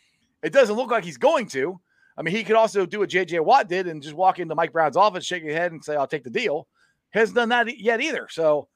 [0.43, 1.79] it doesn't look like he's going to.
[2.17, 4.71] I mean, he could also do what JJ Watt did and just walk into Mike
[4.71, 6.67] Brown's office, shake his head, and say, "I'll take the deal."
[7.11, 8.27] Hasn't done that yet either.
[8.29, 8.67] So,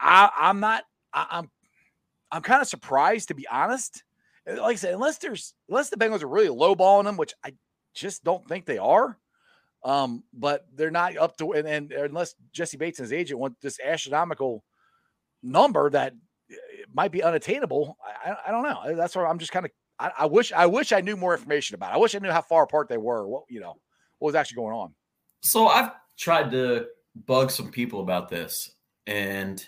[0.00, 0.84] I, I'm not.
[1.12, 1.50] I, I'm.
[2.30, 4.02] I'm kind of surprised, to be honest.
[4.46, 7.54] Like I said, unless there's unless the Bengals are really lowballing them, which I
[7.94, 9.18] just don't think they are.
[9.84, 13.60] Um, but they're not up to and, and unless Jessie Bates and his agent want
[13.60, 14.64] this astronomical
[15.42, 16.12] number that
[16.50, 16.54] uh,
[16.94, 17.96] might be unattainable.
[18.24, 18.96] I, I- don't know.
[18.96, 19.72] That's where I'm just kind of.
[20.02, 21.92] I, I wish I wish I knew more information about.
[21.92, 21.94] It.
[21.94, 23.26] I wish I knew how far apart they were.
[23.26, 23.76] What you know,
[24.18, 24.94] what was actually going on.
[25.42, 26.86] So I've tried to
[27.26, 28.72] bug some people about this,
[29.06, 29.64] and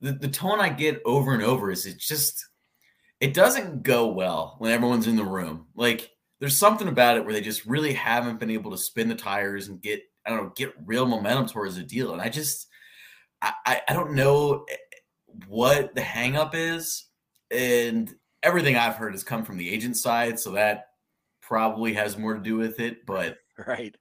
[0.00, 2.46] the, the tone I get over and over is it just
[3.20, 5.66] it doesn't go well when everyone's in the room.
[5.76, 9.14] Like there's something about it where they just really haven't been able to spin the
[9.14, 12.12] tires and get I don't know get real momentum towards the deal.
[12.12, 12.66] And I just
[13.40, 14.76] I I, I don't know eh,
[15.46, 17.06] what the hangup is,
[17.52, 18.12] and
[18.44, 20.88] everything I've heard has come from the agent side, so that
[21.40, 23.96] probably has more to do with it, but Right.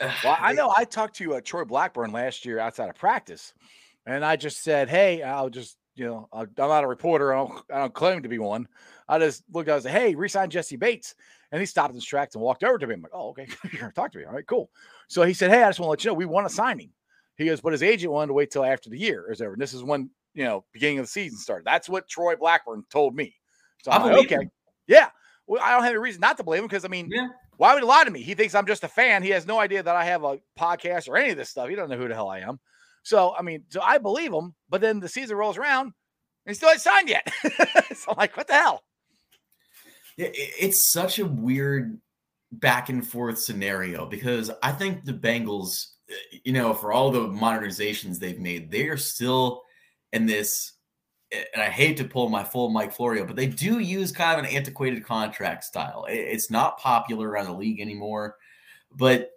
[0.22, 3.52] Well, I know I talked to uh, Troy Blackburn last year outside of practice,
[4.06, 7.34] and I just said, "Hey, I'll just you know I'll, I'm not a reporter.
[7.34, 8.68] I don't, I don't claim to be one.
[9.08, 9.68] I just looked.
[9.68, 11.16] I was like, hey, resign Jessie Bates,
[11.50, 12.94] and he stopped in his tracks and walked over to me.
[12.94, 14.24] I'm like, oh, okay, you're gonna talk to me.
[14.24, 14.70] All right, cool.
[15.08, 16.78] So he said, hey, I just want to let you know we want to sign
[16.78, 16.92] him.
[17.36, 19.54] He goes, but his agent wanted to wait till after the year is over.
[19.54, 21.64] And this is when you know beginning of the season started.
[21.64, 23.34] That's what Troy Blackburn told me.
[23.82, 24.50] So I'm like, okay, him.
[24.86, 25.08] yeah.
[25.46, 27.28] Well, I don't have any reason not to believe him because I mean, Yeah.
[27.56, 28.22] why would he lie to me?
[28.22, 29.22] He thinks I'm just a fan.
[29.22, 31.68] He has no idea that I have a podcast or any of this stuff.
[31.68, 32.58] He doesn't know who the hell I am.
[33.02, 34.54] So I mean, so I believe him.
[34.68, 35.92] But then the season rolls around and
[36.46, 37.28] he still hasn't signed yet.
[37.96, 38.82] so I'm like, what the hell?
[40.16, 41.98] Yeah, it's such a weird
[42.50, 46.14] back and forth scenario because I think the Bengals, uh,
[46.44, 49.62] you know, for all the modernizations they've made, they are still
[50.12, 50.72] in this.
[51.30, 54.44] And I hate to pull my full Mike Florio, but they do use kind of
[54.44, 56.06] an antiquated contract style.
[56.08, 58.36] It's not popular around the league anymore,
[58.96, 59.30] but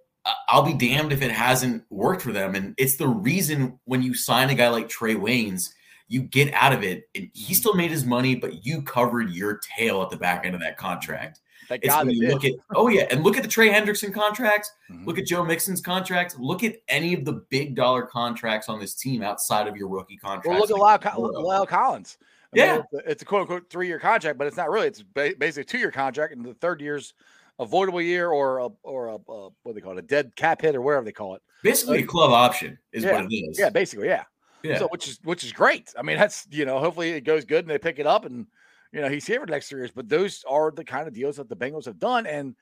[0.48, 2.56] I'll be damned if it hasn't worked for them.
[2.56, 5.70] And it's the reason when you sign a guy like Trae Waynes,
[6.08, 7.10] you get out of it.
[7.16, 10.56] And he still made his money, but you covered your tail at the back end
[10.56, 11.42] of that contract.
[11.72, 12.34] Thank It's God when you did.
[12.34, 14.74] look at oh yeah, and look at the Trey Hendrickson contracts.
[14.92, 15.06] Mhm.
[15.06, 16.36] Look at Joe Mixon's contracts.
[16.38, 20.18] Look at any of the big dollar contracts on this team outside of your rookie
[20.18, 20.50] contracts.
[20.50, 22.18] Well, look at like La'el, La'el Collins.
[22.54, 22.74] I Yeah.
[22.76, 24.88] mean, it's, a, it's a quote unquote three year contract, but it's not really.
[24.88, 27.14] It's ba- basically a two year contract, and the third year's
[27.58, 30.62] avoidable year or a or a, uh what do they call it, a dead cap
[30.62, 31.42] hit or whatever they call it.
[31.64, 33.58] Basically, a club option is Yeah, what it is.
[33.58, 34.26] Yeah, basically, yeah.
[34.62, 34.78] yeah.
[34.80, 35.94] So which is which is great.
[35.98, 38.46] I mean, that's you know, hopefully it goes good and they pick it up and
[38.92, 39.92] you know he's here for next three years.
[39.92, 42.56] But those are the kind of deals that the Bengals have done, and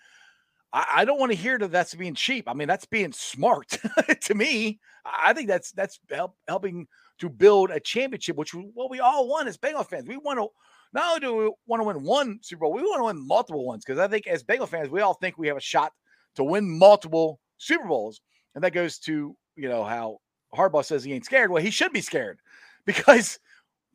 [0.71, 2.47] I, I don't want to hear that that's being cheap.
[2.47, 3.77] I mean, that's being smart
[4.21, 4.79] to me.
[5.05, 6.87] I I think that's that's help, helping
[7.19, 10.07] to build a championship, which we, what we all want as Bengal fans.
[10.07, 10.47] We want to
[10.93, 13.65] not only do we want to win one Super Bowl, we want to win multiple
[13.65, 15.91] ones because I think as Bengal fans, we all think we have a shot
[16.35, 18.21] to win multiple Super Bowls,
[18.55, 20.17] and that goes to you know how
[20.55, 21.51] Harbaugh says he ain't scared.
[21.51, 22.39] Well, he should be scared
[22.85, 23.39] because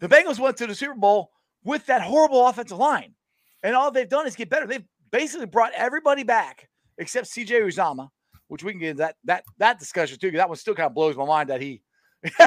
[0.01, 1.31] the Bengals went to the Super Bowl
[1.65, 3.15] with that horrible offensive line,
[3.63, 4.67] and all they've done is get better.
[4.67, 8.09] They've basically brought everybody back except CJ Uzomah,
[8.49, 10.31] which we can get into that that that discussion too.
[10.33, 11.83] That one still kind of blows my mind that he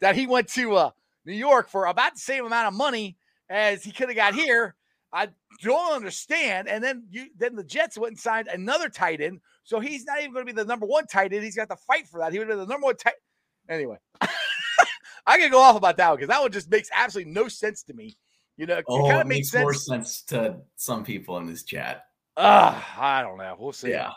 [0.00, 0.90] that he went to uh,
[1.24, 3.16] New York for about the same amount of money
[3.48, 4.74] as he could have got here.
[5.12, 5.28] I
[5.62, 6.68] don't understand.
[6.68, 9.40] And then you then the Jets went and signed another tight end.
[9.62, 11.44] So he's not even going to be the number one tight end.
[11.44, 12.32] He's got to fight for that.
[12.32, 13.14] He would be the number one tight.
[13.68, 13.96] Anyway,
[15.34, 17.82] I can go off about that one because that one just makes absolutely no sense
[17.84, 18.16] to me.
[18.56, 19.86] You know, it oh, kind of makes makes more sense.
[19.86, 22.04] sense to some people in this chat.
[22.36, 23.56] Ah, I don't know.
[23.58, 23.90] We'll see.
[23.90, 24.12] Yeah.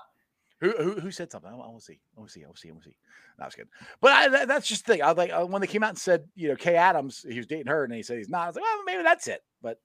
[0.62, 1.52] Who, who who said something?
[1.52, 2.00] I want to see.
[2.16, 2.44] I want to see.
[2.44, 2.70] I want to see.
[2.70, 2.96] I want to see.
[3.40, 3.70] I was kidding.
[4.02, 5.04] But I, that, that's just the thing.
[5.04, 7.46] I like uh, when they came out and said, you know, Kay Adams, he was
[7.46, 8.44] dating her, and he said he's not.
[8.44, 9.42] I was like, well, maybe that's it.
[9.62, 9.80] But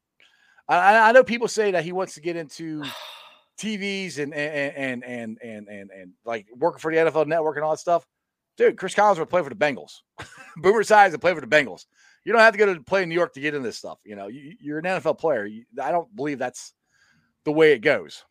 [0.68, 2.83] I, I I know people say that he wants to get into
[3.59, 7.64] TVs and and and and and and, and like working for the NFL Network and
[7.64, 8.07] all that stuff.
[8.62, 10.03] Dude, Chris Collins would play for the Bengals.
[10.57, 11.87] Boomer Sides would play for the Bengals.
[12.25, 13.98] You don't have to go to play in New York to get in this stuff.
[14.05, 15.44] You know, you, you're an NFL player.
[15.44, 16.72] You, I don't believe that's
[17.44, 18.25] the way it goes.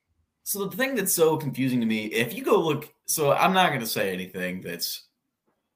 [0.43, 3.71] So the thing that's so confusing to me, if you go look, so I'm not
[3.71, 5.09] going to say anything that's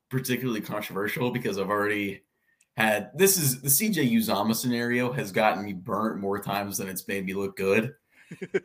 [0.10, 2.24] particularly controversial because I've already
[2.78, 7.06] had this is the CJ Uzomah scenario has gotten me burnt more times than it's
[7.10, 7.94] made me look good.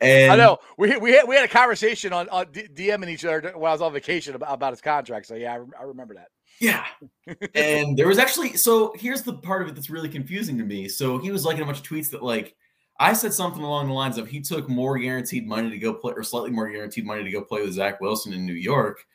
[0.01, 3.53] And I know we we had, we had a conversation on, on DMing each other
[3.55, 5.27] when I was on vacation about, about his contract.
[5.27, 6.29] So yeah, I, rem- I remember that.
[6.59, 6.85] Yeah.
[7.55, 10.87] and there was actually so here's the part of it that's really confusing to me.
[10.87, 12.55] So he was liking a bunch of tweets that like
[12.99, 16.13] I said something along the lines of he took more guaranteed money to go play
[16.15, 19.05] or slightly more guaranteed money to go play with Zach Wilson in New York.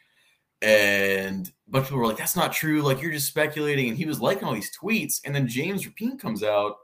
[0.61, 2.83] And a bunch of people were like, that's not true.
[2.83, 3.89] Like you're just speculating.
[3.89, 5.21] And he was liking all these tweets.
[5.25, 6.77] And then James Rapien comes out.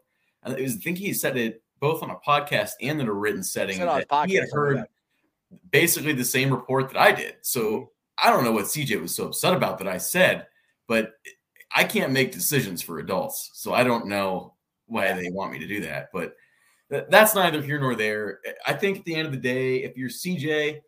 [0.45, 3.13] And it was, I think he said it both on a podcast and in a
[3.13, 3.83] written setting.
[3.83, 4.85] On his he had podcast, heard
[5.73, 7.35] basically the same report that I did.
[7.43, 7.91] So
[8.23, 10.47] I don't know what CJ was so upset about that I said,
[10.87, 11.15] but
[11.75, 13.51] I can't make decisions for adults.
[13.55, 14.55] So I don't know
[14.87, 16.11] why they want me to do that.
[16.13, 16.37] But
[16.89, 18.39] th- that's neither here nor there.
[18.65, 20.81] I think at the end of the day, if you're CJ,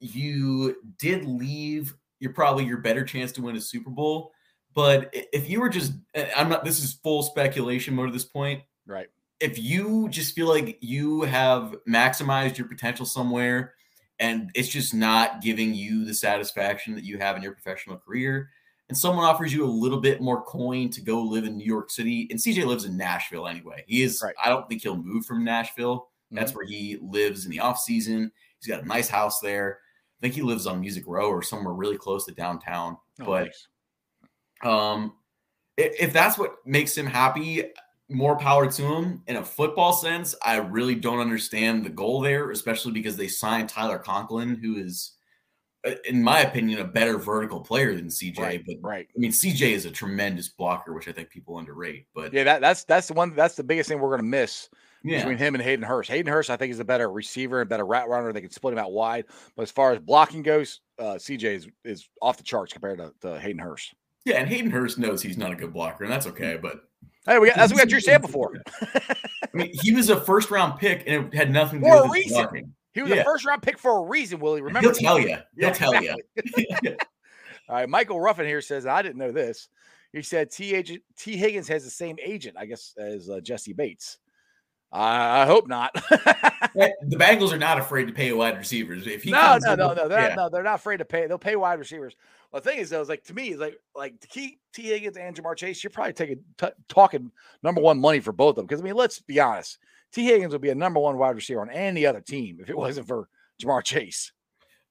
[0.00, 4.32] you did leave, you're probably your better chance to win a Super Bowl.
[4.72, 5.92] But if you were just,
[6.34, 9.08] I'm not, this is full speculation mode at this point Right.
[9.40, 13.74] If you just feel like you have maximized your potential somewhere
[14.18, 18.48] and it's just not giving you the satisfaction that you have in your professional career
[18.88, 21.90] and someone offers you a little bit more coin to go live in New York
[21.90, 23.84] City and CJ lives in Nashville anyway.
[23.86, 24.34] He is Right.
[24.42, 26.08] I don't think he'll move from Nashville.
[26.30, 28.32] That's where he lives in the off season.
[28.58, 29.78] He's got a nice house there.
[30.18, 32.96] I think he lives on Music Row or somewhere really close to downtown.
[33.20, 33.68] Oh, but nice.
[34.64, 35.12] um,
[35.76, 37.64] if that's what makes him happy,
[38.08, 39.22] more power to him.
[39.26, 43.68] In a football sense, I really don't understand the goal there, especially because they signed
[43.68, 45.12] Tyler Conklin, who is,
[45.86, 48.38] uh, in my opinion, a better vertical player than CJ.
[48.38, 49.08] Right, but right.
[49.08, 52.06] I mean, CJ is a tremendous blocker, which I think people underrate.
[52.14, 53.34] But Yeah, that, that's that's the one.
[53.34, 54.68] That's the biggest thing we're going to miss
[55.06, 56.10] yeah, between him and Hayden Hurst.
[56.10, 58.32] Hayden Hurst, I think, is a better receiver and better route runner.
[58.32, 59.24] They can split him out wide.
[59.56, 63.12] But as far as blocking goes, uh, CJ is, is off the charts compared to,
[63.22, 63.94] to Hayden Hurst.
[64.24, 66.58] yeah, and Hayden Hurst knows he's not a good blocker, and that's okay.
[66.60, 66.80] But
[67.26, 68.52] Hey, we got that's what we got Drew Sample for.
[68.94, 69.16] I
[69.52, 72.02] mean, he was a first round pick, and it had nothing to For do a
[72.08, 72.42] with his reason.
[72.44, 72.74] blocking.
[72.92, 74.62] He was a first round pick for a reason, Willie.
[74.62, 74.88] Remember?
[74.92, 75.28] He'll tell you.
[75.28, 76.16] He'll Yeah, tell you.
[77.68, 79.68] All right, Michael Ruffin here says, I didn't know this.
[80.12, 80.74] He said T.
[80.74, 84.18] Agent, Tee Higgins has the same agent, I guess, as uh, Jessie Bates.
[84.96, 85.94] I I hope not.
[86.74, 89.06] the Bengals are not afraid to pay wide receivers.
[89.06, 90.34] If he no, no, no, no, they're yeah.
[90.34, 91.26] not, no, they're not afraid to pay.
[91.26, 92.16] They'll pay wide receivers.
[92.50, 94.84] Well, the thing is, though, is like to me, is like like to keep Tee
[94.84, 97.30] Higgins and Ja'Marr Chase, you're probably taking t- talking
[97.62, 98.66] number one money for both of them.
[98.66, 99.78] Because I mean, let's be honest,
[100.12, 102.76] Tee Higgins would be a number one wide receiver on any other team if it
[102.76, 103.28] wasn't for
[103.62, 104.32] Ja'Marr Chase.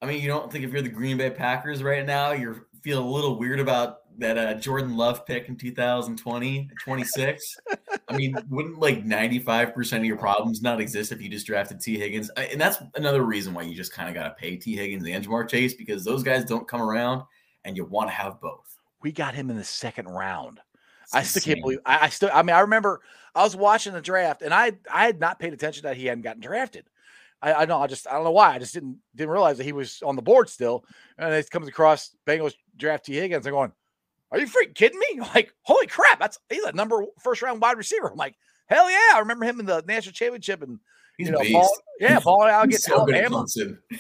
[0.02, 3.04] I mean, you don't think if you're the Green Bay Packers right now, you're feel
[3.04, 7.58] a little weird about that uh, Jordan Love pick in 2020, 26.
[8.08, 11.98] I mean, wouldn't like 95% of your problems not exist if you just drafted Tee
[11.98, 12.30] Higgins?
[12.38, 15.06] I- And that's another reason why you just kind of got to pay Tee Higgins
[15.08, 17.24] and Ja'Marr Chase because those guys don't come around
[17.64, 18.78] and you want to have both.
[19.02, 20.60] We got him in the second round.
[21.14, 21.80] I It's still can't believe.
[21.86, 22.30] I, I still.
[22.34, 23.02] I mean, I remember
[23.36, 26.24] I was watching the draft, and I I had not paid attention that he hadn't
[26.24, 26.86] gotten drafted.
[27.44, 27.78] I, I know.
[27.80, 28.56] I just I don't know why.
[28.56, 30.84] I just didn't didn't realize that he was on the board still.
[31.20, 33.46] And it comes across Bengals draft Tee Higgins.
[33.46, 33.72] I'm going,
[34.36, 35.22] are you freaking kidding me?
[35.34, 36.20] Like, holy crap!
[36.20, 38.12] That's he's a number first round wide receiver.
[38.12, 38.36] I'm like,
[38.68, 39.14] hell yeah!
[39.16, 40.80] I remember him in the national championship and
[41.18, 41.70] He's you know, ball,
[42.00, 43.46] yeah, balling out against so Alabama.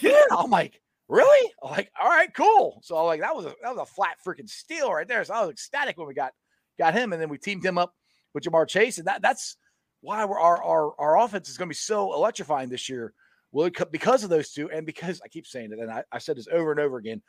[0.02, 1.52] Yeah, I'm like, really?
[1.64, 2.82] I'm like, all right, cool.
[2.84, 5.24] So like that was a that was a flat freaking steal right there.
[5.24, 6.34] So I was ecstatic when we got
[6.78, 7.94] got him, and then we teamed him up
[8.34, 9.56] with Ja'Marr Chase, and that that's
[10.02, 13.14] why we're, our our our offense is going to be so electrifying this year.
[13.52, 16.36] Well, because of those two, and because I keep saying it, and I, I said
[16.36, 17.22] this over and over again.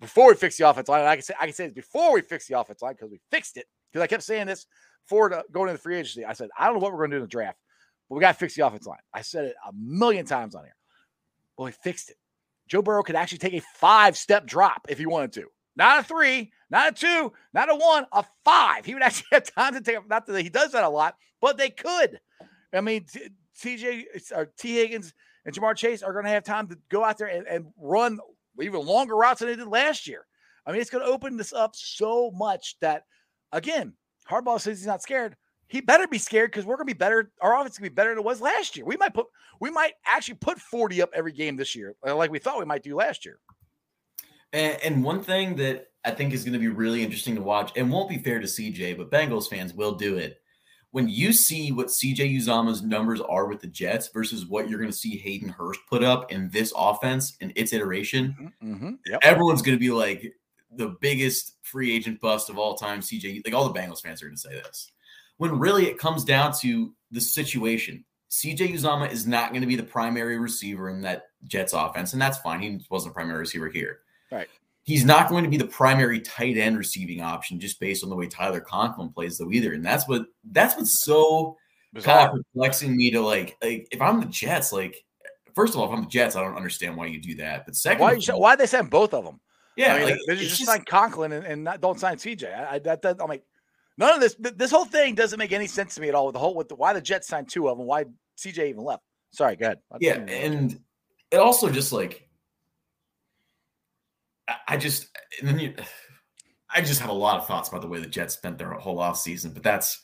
[0.00, 2.20] Before we fix the offense line, I can say I can say this before we
[2.20, 3.66] fix the offense line because we fixed it.
[3.90, 4.66] Because I kept saying this
[5.04, 6.24] before the, uh, going into the free agency.
[6.24, 7.58] I said I don't know what we're going to do in the draft,
[8.08, 8.98] but we got to fix the offense line.
[9.14, 10.76] I said it a million times on here.
[11.56, 12.16] Well, we fixed it.
[12.68, 15.46] Joe Burrow could actually take a five step drop if he wanted to.
[15.76, 18.84] Not a three, not a two, not a one, a five.
[18.84, 20.06] He would actually have time to take.
[20.08, 22.20] Not that he does that a lot, but they could.
[22.72, 23.06] I mean,
[23.58, 24.04] TJ
[24.34, 27.28] or Tee Higgins and Ja'Marr Chase are going to have time to go out there
[27.28, 28.18] and, and run
[28.60, 30.26] even longer routes than they did last year.
[30.66, 33.04] I mean, it's going to open this up so much that,
[33.52, 33.94] again,
[34.28, 35.36] Harbaugh says he's not scared.
[35.68, 37.32] He better be scared because we're going to be better.
[37.40, 38.84] Our offense to be better than it was last year.
[38.84, 39.26] We might put,
[39.60, 42.64] we might actually put 40 up every game this year, uh, like we thought we
[42.64, 43.38] might do last year.
[44.52, 47.72] And, and one thing that I think is going to be really interesting to watch,
[47.76, 50.38] and won't be fair to CJ, but Bengals fans will do it.
[50.96, 54.90] When you see what CJ Uzomah's numbers are with the Jets versus what you're going
[54.90, 58.94] to see Hayden Hurst put up in this offense and its iteration, Mm-hmm.
[59.04, 59.20] Yep.
[59.20, 60.32] everyone's going to be like
[60.74, 63.00] the biggest free agent bust of all time.
[63.00, 64.90] CJ, like all the Bengals fans are going to say this.
[65.36, 69.76] When really it comes down to the situation, CJ Uzomah is not going to be
[69.76, 72.60] the primary receiver in that Jets offense, and that's fine.
[72.60, 73.98] He wasn't a primary receiver here.
[74.32, 74.48] Right.
[74.86, 78.16] He's not going to be the primary tight end receiving option just based on the
[78.16, 79.74] way Tyler Conklin plays, though either.
[79.74, 81.56] And that's what that's what's so
[82.00, 83.56] kind of perplexing me to like.
[83.60, 85.04] Like if I'm the Jets, like
[85.56, 87.66] first of all, if I'm the Jets, I don't understand why you do that.
[87.66, 88.18] But second, Why?
[88.32, 89.40] All- why they send both of them?
[89.76, 92.54] yeah, I mean, like, they just, just- sign Conklin and, and not, don't sign CJ.
[92.56, 93.42] I, I that, that I'm like,
[93.98, 94.36] none of this.
[94.38, 96.26] This whole thing doesn't make any sense to me at all.
[96.26, 98.04] With the whole with the, why the Jets signed two of them, why
[98.38, 99.02] CJ even left.
[99.32, 99.78] Sorry, go ahead.
[99.92, 100.80] I yeah, didn't mean to- and
[101.32, 102.25] it also just like
[104.68, 105.08] I- just
[105.40, 105.74] and then you,
[106.74, 108.98] I just have a lot of thoughts about the way the Jets spent their whole
[108.98, 110.00] off season, but that's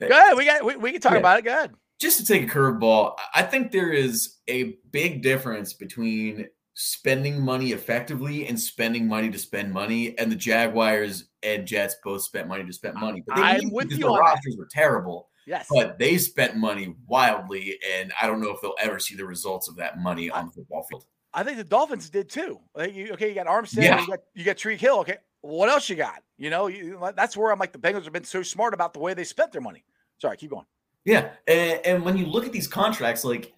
[0.00, 0.36] go ahead.
[0.36, 1.18] We got we, we can talk Yeah.
[1.18, 1.44] about it.
[1.44, 1.74] Go ahead.
[2.00, 3.16] just to take a curveball.
[3.34, 9.38] I think there is a big difference between spending money effectively and spending money to
[9.38, 10.16] spend money.
[10.16, 13.96] And the Jaguars and Jets both spent money to spend money, but I'm with you
[13.98, 14.20] their on that.
[14.20, 15.28] rosters were terrible.
[15.44, 15.66] Yes.
[15.70, 19.66] But they spent money wildly, and I don't know if they'll ever see the results
[19.66, 21.04] of that money on the football field.
[21.38, 22.60] I think the Dolphins did too.
[22.74, 24.00] Like you, okay, you got Armstead, Yeah.
[24.00, 24.98] you got you got Hill.
[25.00, 26.22] Okay, what else you got?
[26.36, 28.98] You know, you, that's where I'm like the Bengals have been so smart about the
[28.98, 29.84] way they spent their money.
[30.20, 30.66] Sorry, keep going.
[31.04, 33.52] Yeah, and, and when you look at these contracts, like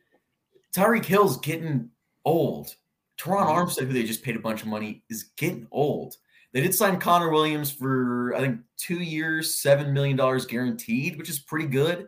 [0.74, 1.90] Tyreek Hill's getting
[2.24, 2.74] old.
[3.18, 3.56] Terron Mhm.
[3.66, 6.16] Armstead, who they just paid a bunch of money, is getting old.
[6.52, 11.28] They did sign Connor Williams for I think two years, seven million dollars guaranteed, which
[11.30, 12.06] is pretty good.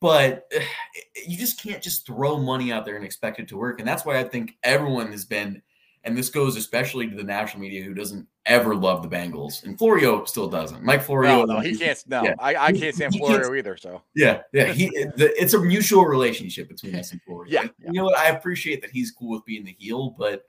[0.00, 0.50] But
[1.26, 3.78] you just can't just throw money out there and expect it to work.
[3.78, 5.62] And that's why I think everyone has been
[6.04, 9.78] and this goes especially to the national media who doesn't ever love the Bengals, and
[9.78, 10.82] Florio still doesn't.
[10.82, 12.02] Mike Florio, No, no, he can't.
[12.08, 12.34] No, Yeah.
[12.40, 13.76] I, I can't stand He can't- Florio either.
[13.76, 14.72] So Yeah, yeah.
[14.72, 17.52] He, the, it's a mutual relationship between us and Florio.
[17.52, 18.18] Yeah, And you know what?
[18.18, 20.42] I appreciate that he's cool with being the heel, but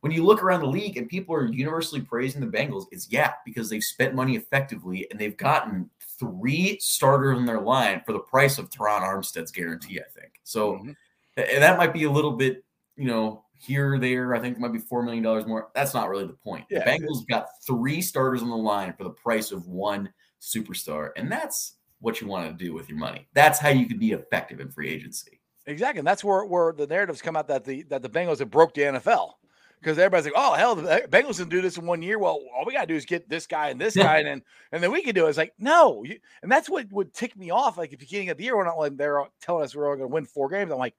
[0.00, 3.32] when you look around the league and people are universally praising the Bengals, it's yeah
[3.44, 8.18] because they've spent money effectively and they've gotten three starters in their line for the
[8.18, 10.00] price of Terron Armstead's guarantee.
[10.00, 10.74] I think so.
[10.74, 10.96] Mhm.
[11.36, 12.64] And that might be a little bit,
[12.96, 14.34] you know, here or there.
[14.34, 15.70] I think it might be four million dollars more.
[15.74, 16.66] That's not really the point.
[16.70, 16.80] Yeah.
[16.80, 21.30] The Bengals got three starters on the line for the price of one superstar, and
[21.30, 23.28] that's what you want to do with your money.
[23.34, 25.40] That's how you can be effective in free agency.
[25.66, 25.98] Exactly.
[25.98, 28.74] And that's where, where the narratives come out that the that the Bengals have broke
[28.74, 29.32] the NFL.
[29.80, 32.18] Because everybody's like, oh hell, the Bengals can do this in one year.
[32.18, 34.82] Well, all we gotta do is get this guy and this guy, and then and
[34.82, 35.30] then we can do it.
[35.30, 37.78] It's like, no, you, and that's what would tick me off.
[37.78, 40.08] Like at the beginning of the year, when like they're telling us we're all gonna
[40.08, 40.70] win four games.
[40.70, 40.94] I'm like,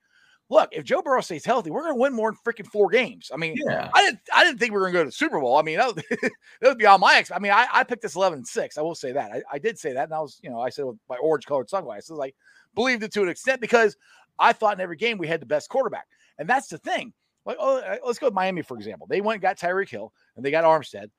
[0.49, 3.29] look, if Joe Burrow stays healthy, we're gonna win more than freaking four games.
[3.31, 3.89] I mean, Yeah.
[3.93, 5.57] I didn't I didn't think we were gonna go to the Super Bowl.
[5.57, 6.31] I mean, that would, that
[6.63, 7.29] would be on my ex.
[7.29, 8.77] I mean, I, I picked this 11 6.
[8.77, 9.31] I will say that.
[9.31, 11.45] I, I did say that, and I was, you know, I said with my orange
[11.45, 12.35] colored sunglasses, like
[12.73, 13.95] believed it to an extent because
[14.39, 16.07] I thought in every game we had the best quarterback.
[16.37, 17.13] And that's the thing.
[17.45, 19.07] Like, oh, uh, let's go with Miami, for example.
[19.07, 21.09] They went and got Tyreek Hill and they got Armstead,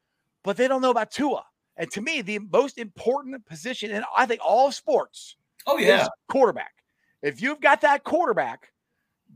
[0.44, 1.44] but they don't know about Tua.
[1.76, 6.02] And to me, the most important position in I think all of sports Oh yeah.
[6.02, 6.72] is quarterback.
[7.22, 8.72] If you've got that quarterback,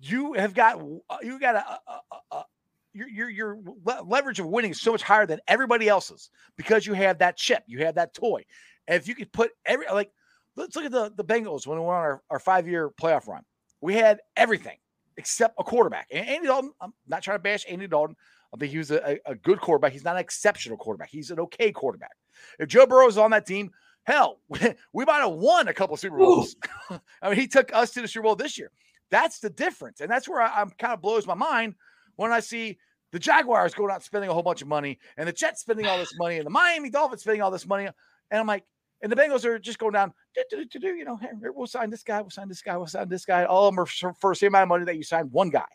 [0.00, 1.58] you have got uh, you got a,
[1.90, 2.44] a, a, a
[2.92, 3.58] your your your
[4.04, 7.62] leverage of winning is so much higher than everybody else's because you have that chip,
[7.66, 8.44] you have that toy.
[8.86, 10.10] And if you could put every like,
[10.56, 13.26] let's look at the the Bengals when we went on our, our five year playoff
[13.26, 13.42] run.
[13.80, 14.76] We had everything
[15.16, 16.08] except a quarterback.
[16.10, 18.16] And Andy Dalton, I'm not trying to bash Andy Dalton.
[18.54, 19.92] I think he was a, a, good quarterback.
[19.92, 21.10] He's not an exceptional quarterback.
[21.10, 22.12] He's an okay quarterback.
[22.58, 23.70] If Joe Burrow is on that team,
[24.04, 26.56] hell, we might have won a couple Super Bowls.
[27.22, 28.70] I mean, he took us to the Super Bowl this year.
[29.10, 30.00] That's the difference.
[30.00, 31.74] And that's where I, I'm kind of blows my mind
[32.16, 32.78] when I see
[33.12, 35.98] the Jaguars going out spending a whole bunch of money and the Jets spending all
[35.98, 37.86] this money and the Miami Dolphins spending all this money.
[38.30, 38.64] And I'm like,
[39.02, 41.66] and the Bengals are just going down, "Do, do, do, do," you know, hey, we'll
[41.66, 43.44] sign this guy, we'll sign this guy, we'll sign this guy.
[43.44, 45.66] All of them are for, the same amount of money that you signed one guy.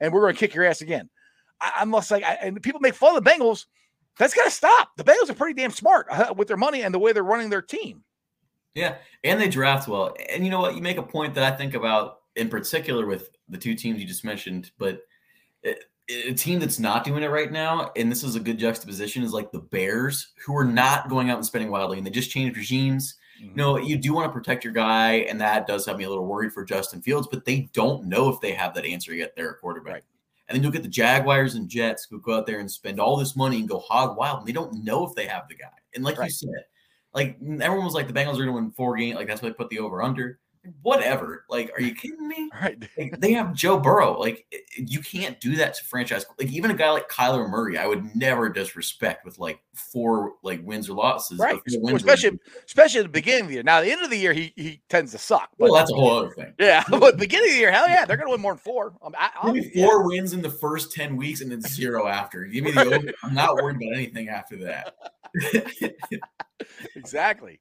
[0.00, 1.10] And we're going to kick your ass again.
[1.60, 3.66] I, I'm just like, I, and people make fun of the Bengals.
[4.18, 4.90] That's got to stop.
[4.96, 7.50] The Bengals are pretty damn smart uh, with their money and the way they're running
[7.50, 8.04] their team.
[8.74, 10.14] Yeah, and they draft well.
[10.30, 10.76] And you know what?
[10.76, 14.06] You make a point that I think about in particular with the two teams you
[14.06, 15.00] just mentioned, but
[15.62, 19.22] it, a team that's not doing it right now, and this is a good juxtaposition,
[19.22, 22.30] is like the Bears, who are not going out and spending wildly, and they just
[22.30, 23.16] changed regimes.
[23.38, 23.56] You mm-hmm.
[23.56, 26.26] know, you do want to protect your guy, and that does have me a little
[26.26, 29.34] worried for Justin Fields, but they don't know if they have that answer yet.
[29.36, 29.92] They're a quarterback.
[29.92, 30.04] Right.
[30.48, 33.16] And then you'll get the Jaguars and Jets who go out there and spend all
[33.18, 35.66] this money and go hog wild, and they don't know if they have the guy.
[35.94, 36.26] And like Right.
[36.26, 36.64] you said,
[37.12, 39.48] like everyone was like the Bengals are going to win four games, like that's why
[39.48, 40.40] they put the over under.
[40.82, 41.44] Whatever.
[41.48, 42.50] Like, are you kidding me?
[42.54, 42.88] All right.
[42.96, 44.18] Like, they have Joe Burrow.
[44.18, 44.46] Like,
[44.76, 46.24] you can't do that to franchise.
[46.38, 50.60] Like, even a guy like Kyler Murray, I would never disrespect with like four like
[50.64, 51.38] wins or losses.
[51.38, 51.54] Right.
[51.54, 53.62] four Well, wins especially especially at the beginning of the year.
[53.62, 55.50] Now, the end of the year, he he tends to suck.
[55.58, 56.52] But Well, that's a whole other thing.
[56.58, 58.94] yeah, but beginning of the year, hell yeah, they're going to win more than four.
[59.02, 59.86] Um, I, Maybe yeah.
[59.86, 62.44] four wins in the first 10 weeks and then zero after.
[62.44, 63.12] Give me the over.
[63.22, 64.94] I'm not worried about anything after that.
[66.96, 67.60] exactly.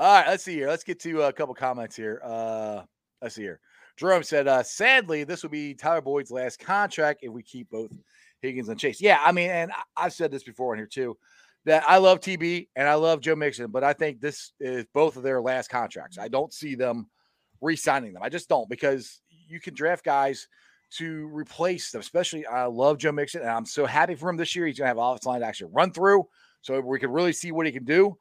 [0.00, 0.66] All right, let's see here.
[0.66, 2.22] Let's get to a couple comments here.
[2.24, 2.84] Uh,
[3.20, 3.60] let's see here.
[3.98, 7.90] Jerome said, uh, sadly, this will be Tyler Boyd's last contract if we keep both
[8.40, 8.98] Higgins and Chase.
[8.98, 11.18] Yeah, I mean, and I've said this before in here too,
[11.66, 15.18] that I love TB and I love Joe Mixon, but I think this is both
[15.18, 16.16] of their last contracts.
[16.16, 17.10] I don't see them
[17.60, 18.22] re-signing them.
[18.22, 20.48] I just don't because you can draft guys
[20.92, 22.00] to replace them.
[22.00, 24.66] Especially, I love Joe Mixon, and I'm so happy for him this year.
[24.66, 26.26] He's gonna have an offensive line to actually run through,
[26.62, 28.16] so we can really see what he can do.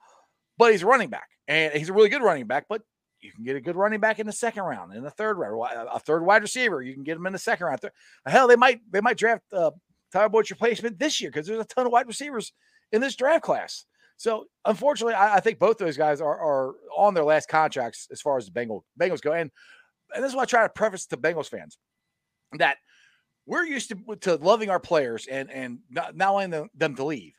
[0.60, 2.66] But he's a running back, and he's a really good running back.
[2.70, 2.84] But
[3.22, 5.58] you can get a good running back in the second round, in the third round,
[5.92, 6.82] a third wide receiver.
[6.82, 7.80] You can get him in the second round.
[8.26, 9.72] Hell, they might they might draft uh,
[10.12, 12.54] Tyler Boyd's replacement this year because there's a ton of wide receivers
[12.92, 13.86] in this draft class.
[14.18, 18.22] So unfortunately, I, I think both those guys are, are on their last contracts as
[18.22, 19.32] far as the Bengal Bengals go.
[19.32, 19.50] And
[20.14, 21.78] and this is why I try to preface to Bengals fans
[22.58, 22.78] that
[23.46, 27.06] we're used to, to loving our players and and not, not wanting them, them to
[27.06, 27.34] leave,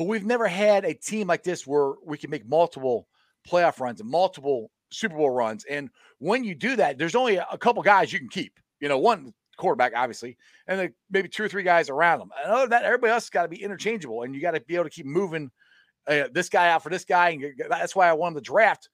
[0.00, 3.06] but we've never had a team like this where we can make multiple
[3.46, 5.66] playoff runs and multiple Super Bowl runs.
[5.66, 5.90] And
[6.20, 8.58] when you do that, there's only a, couple guys you can keep.
[8.80, 12.30] You know, one quarterback, obviously, and then maybe two or three guys around them.
[12.42, 14.60] And other than that, everybody else has got to be interchangeable, and you got to
[14.62, 15.50] be able to keep moving
[16.06, 17.28] uh, this guy out for this guy.
[17.32, 18.88] And that's why I wanted the draft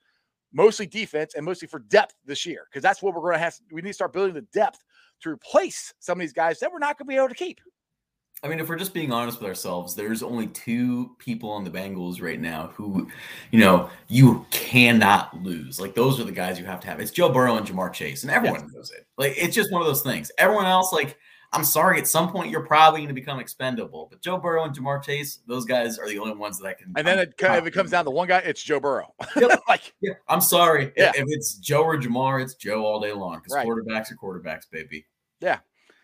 [0.52, 3.54] mostly defense and mostly for depth this year, because that's what we're going to have.
[3.70, 4.82] We need to start building the depth
[5.20, 7.60] to replace some of these guys that we're not going to be able to keep.
[8.42, 11.70] I mean, if we're just being honest with ourselves, there's only two people on the
[11.70, 13.08] Bengals right now who,
[13.50, 15.80] you know, you cannot lose.
[15.80, 17.00] Like those are the guys you have to have.
[17.00, 19.06] It's Joe Burrow and Ja'Marr Chase, and everyone knows it.
[19.16, 20.30] Like it's just one of those things.
[20.38, 21.18] Everyone else, like
[21.52, 24.08] I'm sorry, at some point you're probably going to become expendable.
[24.10, 26.92] But Joe Burrow and Ja'Marr Chase, those guys are the only ones that I can.
[26.96, 29.14] And then it, if it comes down to one guy, it's Joe Burrow.
[29.36, 29.60] Yep.
[29.68, 30.92] like Yeah, I'm sorry.
[30.96, 31.12] Yeah.
[31.14, 33.66] If it's Joe or Ja'Marr, it's Joe all day long because Right.
[33.66, 35.06] quarterbacks are quarterbacks, baby.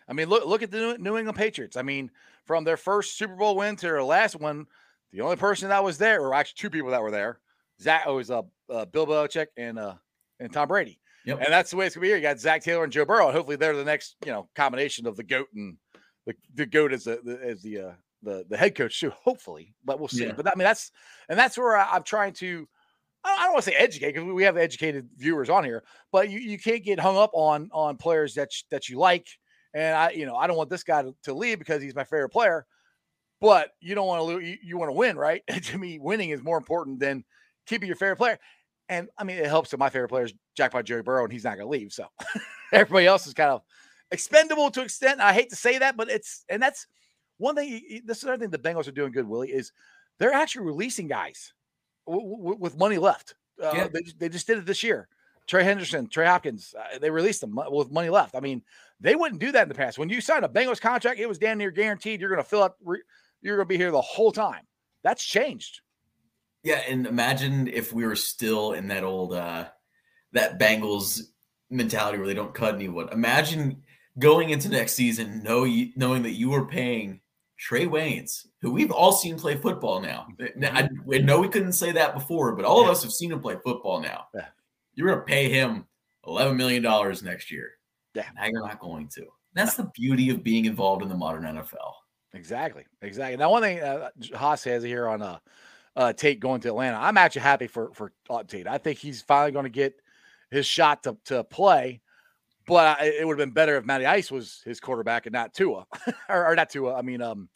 [0.07, 1.77] I mean, look look at the New- England Patriots.
[1.77, 2.11] I mean,
[2.45, 4.67] from their first Super Bowl win to their last one,
[5.11, 7.39] the only person that was there, or actually two people that were there,
[7.81, 9.95] Zach, oh, was uh, uh, Bill Belichick and uh,
[10.39, 10.99] and Tom Brady.
[11.25, 11.39] Yep.
[11.39, 12.17] And that's the way it's gonna be here.
[12.17, 15.07] You got Zac Taylor and Joe Burrow, and hopefully they're the next, you know, combination
[15.07, 15.77] of the goat and
[16.25, 17.91] the, the goat as the, the as the uh,
[18.23, 19.11] the the head coach too.
[19.11, 20.25] Hopefully, but we'll see.
[20.25, 20.33] Yeah.
[20.35, 20.91] But I mean, that's
[21.29, 22.67] and that's where I, I'm trying to.
[23.23, 26.29] I I don't want to say educate because we have educated viewers on here, but
[26.29, 29.27] you, you can't get hung up on on players that that you like.
[29.73, 32.03] And I, you know, I don't want this guy to, to leave because he's my
[32.03, 32.65] favorite player.
[33.41, 34.43] But you don't want to lose.
[34.47, 35.41] You, you want to win, right?
[35.63, 37.25] to me, winning is more important than
[37.65, 38.39] keeping your favorite player.
[38.89, 41.43] And I mean, it helps that my favorite player is Jackpot Joey Burrow, and he's
[41.43, 41.91] not going to leave.
[41.91, 42.05] So
[42.71, 43.61] everybody else is kind of
[44.11, 45.19] expendable to extent.
[45.19, 46.87] I hate to say that, but it's and that's
[47.37, 48.01] one thing.
[48.05, 49.71] This is another thing the Bengals are doing good, Willie, is
[50.19, 51.53] they're actually releasing guys
[52.07, 53.35] w- w- with money left.
[53.61, 53.87] Uh, Yeah.
[53.87, 55.07] they, they just did it this year.
[55.47, 58.35] Trey Henderson, Trey Hopkins, uh, they released them with money left.
[58.35, 58.61] I mean,
[58.99, 59.97] they wouldn't do that in the past.
[59.97, 62.63] When you signed a Bengals contract, it was damn near guaranteed you're going to fill
[62.63, 62.77] up.
[62.83, 63.03] Re-
[63.41, 64.61] you're going to be here the whole time.
[65.03, 65.81] That's changed.
[66.63, 69.65] Yeah, and imagine if we were still in that old uh
[70.31, 71.21] that Bengals
[71.69, 73.09] mentality where they don't cut anyone.
[73.09, 73.83] Imagine
[74.17, 77.19] going into next season know you, knowing that you were paying
[77.59, 80.27] Trae Waynes, who we've all seen play football now.
[80.55, 83.31] Now, I, I know we couldn't say that before, but all of us have seen
[83.31, 84.27] him play football now.
[84.33, 84.47] Yeah.
[84.95, 85.85] You're going to pay him
[86.25, 87.71] eleven million dollars next year.
[88.13, 88.25] Yeah.
[88.35, 89.25] now you're not going to.
[89.55, 91.93] That's the beauty of being involved in the modern NFL.
[92.33, 92.85] Exactly.
[93.01, 93.37] Exactly.
[93.37, 95.37] Now, one thing uh, Haas has here on uh,
[95.95, 98.67] uh, Tate going to Atlanta, I'm actually happy for for uh, Tate.
[98.67, 99.95] I think he's finally going to get
[100.51, 102.01] his shot to, to play.
[102.65, 105.53] But I, it would have been better if Matty Ice was his quarterback and not
[105.53, 105.85] Tua,
[106.29, 106.95] or, or not Tua.
[106.95, 107.49] I mean, um,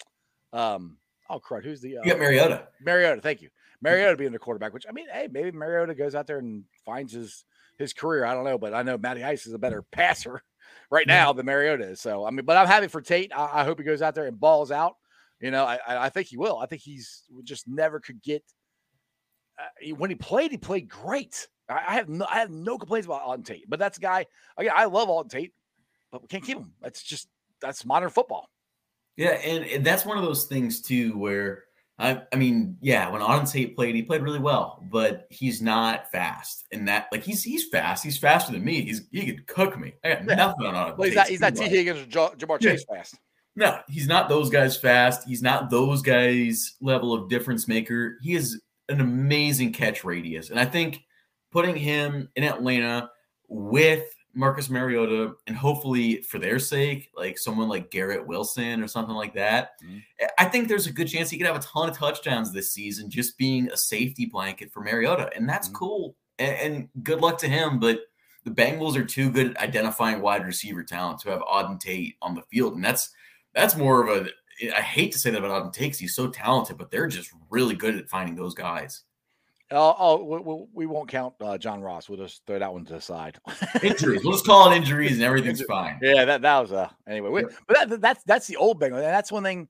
[0.51, 0.97] um,
[1.29, 2.67] oh crud, who's the uh, You got Mariota.
[2.83, 3.21] Mariota?
[3.21, 3.49] Thank you,
[3.81, 4.73] Mariota being the quarterback.
[4.73, 7.43] Which I mean, hey, maybe Mariota goes out there and finds his
[7.77, 8.25] his career.
[8.25, 10.41] I don't know, but I know Matty Ice is a better passer
[10.89, 12.01] right now than Mariota is.
[12.01, 13.31] So I mean, but I'm happy for Tate.
[13.35, 14.95] I, I hope he goes out there and balls out.
[15.39, 16.57] You know, I, I think he will.
[16.57, 18.43] I think he's just never could get.
[19.59, 21.47] Uh, he- when he played, he played great.
[21.69, 23.69] I, I have no, I have no complaints about Auden Tate.
[23.69, 24.25] But that's a guy.
[24.57, 25.53] Again, I love Auden Tate,
[26.11, 26.71] but we can't keep him.
[26.81, 27.27] That's just
[27.61, 28.49] that's modern football.
[29.15, 31.65] Yeah, and, and that's one of those things too where
[31.99, 36.11] I I mean, yeah, when Auden Tate played, he played really well, but he's not
[36.11, 36.65] fast.
[36.71, 38.03] And that like he's he's fast.
[38.03, 38.81] He's faster than me.
[38.83, 39.93] He's he could cook me.
[40.03, 40.35] I got Yeah.
[40.35, 41.27] nothing on Auden Well, he's not.
[41.27, 41.67] He's not T.
[41.67, 42.71] Higgins or Ja- Ja'Marr Yeah.
[42.71, 43.15] Chase fast.
[43.55, 45.27] No, he's not those guys fast.
[45.27, 48.17] He's not those guys level of difference maker.
[48.21, 50.51] He is an amazing catch radius.
[50.51, 50.99] And I think
[51.51, 53.09] putting him in Atlanta
[53.47, 54.03] with
[54.37, 59.33] Marcus Mariota and hopefully for their sake, like someone like Garrett Wilson or something like
[59.33, 60.03] that, Mhm.
[60.37, 63.09] I think there's a good chance he could have a ton of touchdowns this season
[63.09, 65.29] just being a safety blanket for Mariota.
[65.35, 65.73] And that's Mhm.
[65.73, 66.15] cool.
[66.37, 66.55] And,
[66.93, 67.79] and good luck to him.
[67.79, 68.01] But
[68.45, 72.35] the Bengals are too good at identifying wide receiver talent to have Auden Tate on
[72.35, 72.75] the field.
[72.75, 73.09] And that's
[73.55, 74.29] that's more of a
[74.75, 77.31] I hate to say that about Auden Tate 'cause he's so talented, but they're just
[77.49, 79.03] really good at finding those guys.
[79.71, 82.07] Oh, oh we, we, we won't count uh, John Ross.
[82.07, 83.37] We'll just throw that one to the side.
[83.83, 84.21] Injuries.
[84.23, 85.99] we'll just call it injuries and everything's fine.
[86.01, 87.29] Yeah, that that was uh anyway.
[87.29, 87.51] We, Yep.
[87.67, 89.67] But that, that's that's the old Bengals, and that's one thing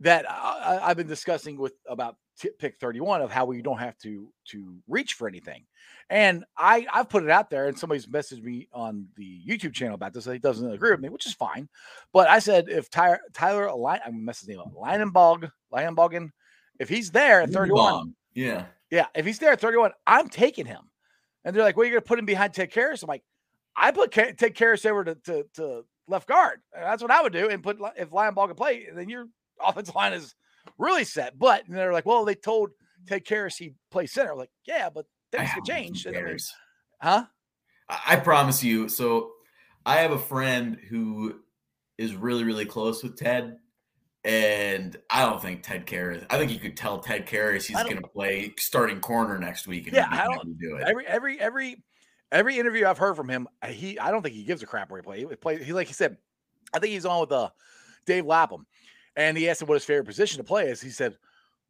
[0.00, 3.78] that I, I've been discussing with about t- pick thirty one of how we don't
[3.78, 5.64] have to to reach for anything.
[6.10, 9.94] And I I've put it out there, and somebody's messaged me on the YouTube channel
[9.94, 10.24] about this.
[10.24, 11.68] He doesn't agree with me, which is fine.
[12.12, 14.72] But I said if Tyler Tyler I'm messing his name up,
[15.72, 16.30] Leinenbogen,
[16.80, 18.14] if he's there at thirty one.
[18.36, 18.66] Yeah.
[18.90, 20.82] yeah, if he's there at 31, I'm taking him.
[21.44, 23.02] And they're like, well, you're going to put him behind Ted Karras.
[23.02, 23.22] I'm like,
[23.76, 26.60] I put Ka- Ted Karras over to, to, to left guard.
[26.72, 27.48] That's what I would do.
[27.48, 29.26] And put, if Lion Ball can play, then your
[29.64, 30.34] offensive line is
[30.78, 31.38] really set.
[31.38, 32.70] But and they're like, well, they told
[33.06, 34.32] Ted Karras he'd play center.
[34.32, 36.02] I'm like, yeah, but things could change.
[36.02, 36.38] he And I mean,
[37.00, 37.24] huh?
[37.88, 38.88] I promise you.
[38.88, 39.32] So
[39.84, 41.40] I have a friend who
[41.98, 43.56] is really, really close with Ted.
[44.26, 46.26] And I don't think Ted Karras.
[46.30, 49.86] I think you could tell Ted Karras he's going to play starting corner next week.
[49.86, 50.82] And Yeah, I don't- do it.
[50.88, 51.82] Every, every, every,
[52.32, 55.00] every interview I've heard from him, he, I don't think he gives a crap where
[55.00, 55.26] he plays.
[55.28, 56.16] He play, he, like he said,
[56.74, 57.50] I think he's on with uh,
[58.04, 58.66] Dave Lapham.
[59.14, 60.80] And he asked him what his favorite position to play is.
[60.80, 61.16] He said,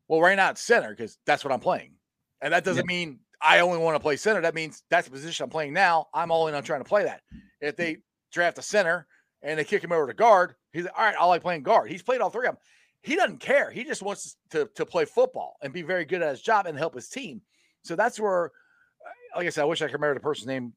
[0.08, 1.92] well, right now it's center because that's what I'm playing.
[2.40, 4.40] And that doesn't mean I only want to play center.
[4.40, 6.06] That means that's the position I'm playing now.
[6.14, 7.20] I'm all in on trying to play that.
[7.60, 7.98] If they
[8.32, 9.06] draft a center
[9.42, 11.90] and they kick him over to guard, he's like, all right, I like playing guard.
[11.90, 12.62] He's played all three of them.
[13.02, 13.70] He doesn't care.
[13.70, 16.76] He just wants to, to play football and be very good at his job and
[16.76, 17.40] help his team.
[17.82, 20.72] So that's where, uh, like I said, I wish I could remember the person's name.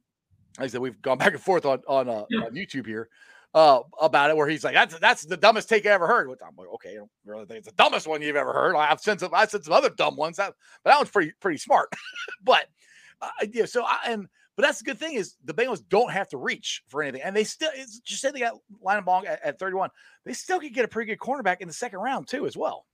[0.57, 2.45] Like I said, we've gone back and forth on on, uh, Yeah.
[2.45, 3.09] on YouTube here,
[3.53, 6.39] uh, about it, where he's like, "That's that's the dumbest take I ever heard." Which
[6.45, 8.99] I'm like, "Okay, I don't really think it's the dumbest one you've ever heard." I've
[8.99, 10.53] seen some, I've seen some other dumb ones, that,
[10.83, 11.89] but that one's pretty pretty smart.
[12.43, 12.65] but
[13.21, 14.27] uh, yeah, so I and
[14.59, 17.33] but that's the good thing is the Bengals don't have to reach for anything, and
[17.33, 18.55] they still it's just say they got
[18.85, 19.89] Linderbaum at, at 31,
[20.25, 22.85] they still could get a pretty good cornerback in the second round too, as well.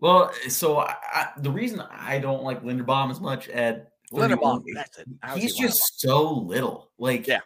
[0.00, 4.74] Well, so I, I, the reason I don't like Linderbaum as much at Linderbaum, 31
[4.74, 5.06] that's it.
[5.34, 6.90] He's just so little.
[6.98, 7.40] Like, Yeah.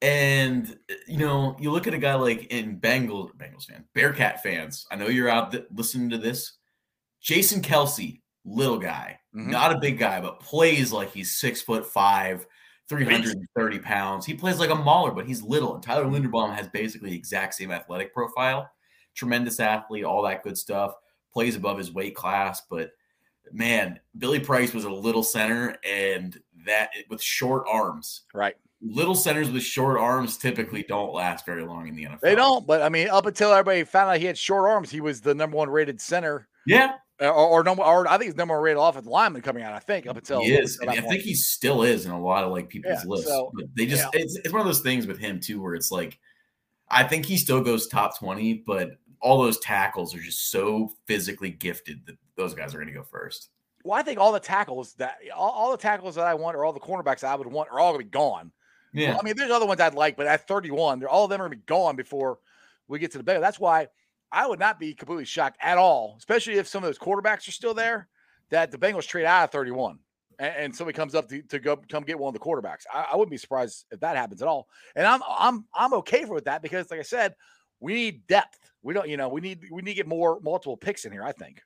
[0.00, 4.86] And you know, you look at a guy like in Bengals, Bengals fan, Bearcat fans.
[4.92, 6.52] I know you're out th- listening to this.
[7.20, 9.48] Jason Kelce, little guy, Mhm.
[9.48, 12.46] not a big guy, but plays like he's six foot five,
[12.88, 14.24] 330 pounds.
[14.24, 15.74] He plays like a mauler, but he's little.
[15.74, 18.70] And Tyler Linderbaum has basically the exact same athletic profile.
[19.14, 20.94] Tremendous athlete, all that good stuff.
[21.32, 22.90] Plays above his weight class, but
[23.52, 28.22] man, Billy Price was a little center, and that with short arms.
[28.34, 28.56] right.
[28.80, 32.20] Little centers with short arms typically don't last very long in the NFL.
[32.20, 35.00] They don't, but I mean, up until everybody found out he had short arms, he
[35.00, 38.36] was the number one rated center, Yeah, Uh, or, or number, or I think he's
[38.36, 39.72] number one rated offensive lineman coming out.
[39.72, 40.78] I think up until he is.
[40.78, 43.08] until And that I think he still is in a lot of like people's Yeah,
[43.10, 43.26] lists.
[43.26, 44.20] so, but they just yeah.
[44.20, 46.18] it's, it's one of those things with him too, where it's like
[46.88, 51.50] I think he still goes top twenty, but all those tackles are just so physically
[51.50, 53.48] gifted that those guys are going to go first.
[53.82, 56.64] Well, I think all the tackles that all, all the tackles that I want, or
[56.64, 58.52] all the cornerbacks I would want, are all gonna be gone.
[58.92, 61.30] Yeah, Well, I mean, there's other ones I'd like, but at 31, they're all of
[61.30, 62.38] them are gonna be gone before
[62.86, 63.40] we get to the Bengals.
[63.40, 63.88] That's why
[64.30, 67.52] I would not be completely shocked at all, especially if some of those quarterbacks are
[67.52, 68.08] still there,
[68.50, 69.98] that the Bengals trade out of 31
[70.38, 72.84] and, and somebody comes up to, to go come get one of the quarterbacks.
[72.92, 74.68] I, I wouldn't be surprised if that happens at all.
[74.96, 77.34] And I'm I'm I'm okay with that because, like I said,
[77.80, 78.58] we need depth.
[78.82, 81.24] We don't, you know, we need we need to get more multiple picks in here.
[81.24, 81.60] I think.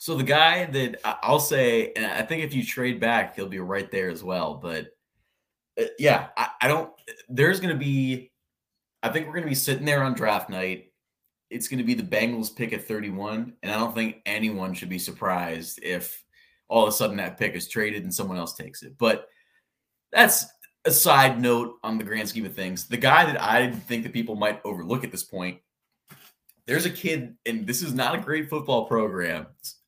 [0.00, 3.60] So the guy that I'll say, and I think if you trade back, he'll be
[3.60, 4.54] right there as well.
[4.54, 4.88] But
[5.80, 6.90] uh, yeah, I, I don't.
[7.28, 8.30] There's to be.
[9.02, 10.92] I think we're to be sitting there on draft night.
[11.54, 14.88] It's going to be the Bengals pick at 31, and I don't think anyone should
[14.88, 16.22] be surprised if
[16.68, 18.98] all of a sudden that pick is traded and someone else takes it.
[18.98, 19.28] But
[20.10, 20.46] that's
[20.84, 22.88] a side note on the grand scheme of things.
[22.88, 25.58] The guy that I think that people might overlook at this point,
[26.66, 29.46] there's a kid, and this is not a great football program.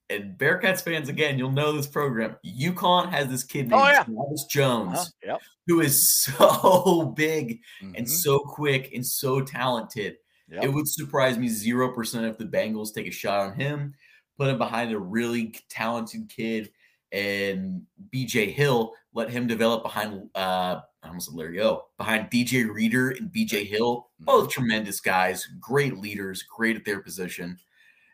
[0.08, 2.36] And Bearcats fans, again, you'll know this program.
[2.46, 4.04] UConn has this kid named Oh, yeah.
[4.04, 5.04] Travis Jones, Huh?
[5.24, 5.40] Yep.
[5.66, 8.08] who is so big and Mhm.
[8.08, 10.18] so quick and so talented.
[10.50, 10.64] Yep.
[10.64, 13.94] It would surprise me 0% if the Bengals take a shot on him,
[14.38, 16.70] put him behind a really talented kid,
[17.12, 17.82] and
[18.14, 23.10] BJ Hill, let him develop behind, uh, I almost said Larry O, behind DJ Reader
[23.10, 24.08] and BJ Hill.
[24.20, 27.58] Both tremendous guys, great leaders, great at their position.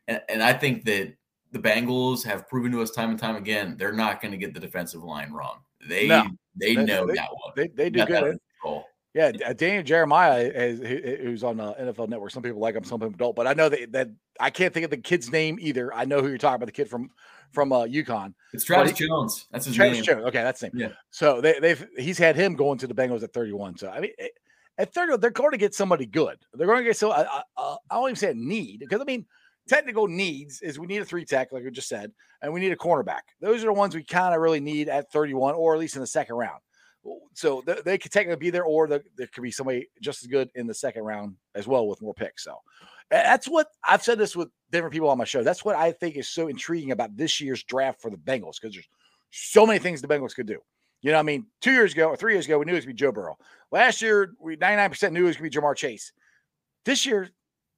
[0.08, 1.14] And, and I think that
[1.52, 4.54] the Bengals have proven to us time and time again they're not going to get
[4.54, 5.58] the defensive line wrong.
[5.86, 6.26] They No.
[6.56, 7.52] they They- know they- that one.
[7.56, 8.38] They, they do good.
[9.14, 10.80] Yeah, uh, Daniel Jeremiah is
[11.20, 12.30] who's on uh, NFL Network.
[12.30, 13.36] Some people like him, some people don't.
[13.36, 14.08] But I know that that
[14.40, 15.92] I can't think of the kid's name either.
[15.92, 17.10] I know who you're talking about, the kid from
[17.50, 18.32] from uh, UConn.
[18.54, 19.48] It's Travis he- Jones.
[19.50, 20.04] That's his Travis name.
[20.04, 20.24] Jones.
[20.26, 20.88] Okay, that's the name.
[20.88, 20.96] Yeah.
[21.10, 23.76] So they, they've he's had him going to the Bengals at 31.
[23.76, 24.28] So I mean, eh,
[24.78, 26.38] at 30, they're going to get somebody good.
[26.54, 29.04] They're going to get so I, I, I don't even say a need because I
[29.04, 29.26] mean,
[29.68, 32.72] technical needs is we need a three tech, like we just said, and we need
[32.72, 33.20] a cornerback.
[33.42, 36.00] Those are the ones we kind of really need at 31, or at least in
[36.00, 36.60] the second round.
[37.34, 40.28] So they, they could technically be there, or the, there could be somebody just as
[40.28, 42.44] good in the second round as well with more picks.
[42.44, 42.56] So
[43.10, 45.42] that's what I've said this with different people on my show.
[45.42, 48.74] That's what I think is so intriguing about this year's draft for the Bengals because
[48.74, 48.88] there's
[49.30, 50.58] so many things the Bengals could do.
[51.00, 52.84] You know, I mean, two years ago or three years ago, we knew it was
[52.84, 53.36] going to be Joe Burrow.
[53.72, 56.12] Last year, we 99% knew it was going to be Ja'Marr Chase.
[56.84, 57.28] This year,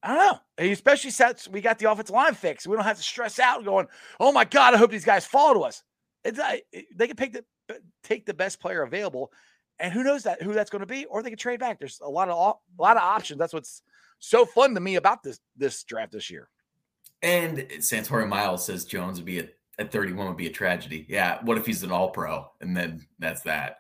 [0.03, 0.19] I don't
[0.59, 0.71] know.
[0.73, 3.87] Especially since we got the offensive line fixed, we don't have to stress out going,
[4.21, 5.83] "Oh my God, I hope these guys fall to us."
[6.25, 6.39] It's,
[6.73, 7.45] it- they can pick the
[8.03, 9.33] take the best player available,
[9.79, 11.79] and who knows that who that's going to be, or they can trade back.
[11.79, 12.37] There's a lot of
[12.79, 13.39] a lot of options.
[13.39, 13.83] That's what's
[14.19, 16.49] so fun to me about this this draft this year.
[17.23, 21.07] And Santori Miles says Jones would be at, at 31 would be a tragedy.
[21.09, 21.39] Yeah.
[21.43, 22.51] What if he's an all pro?
[22.61, 23.79] And then that's that.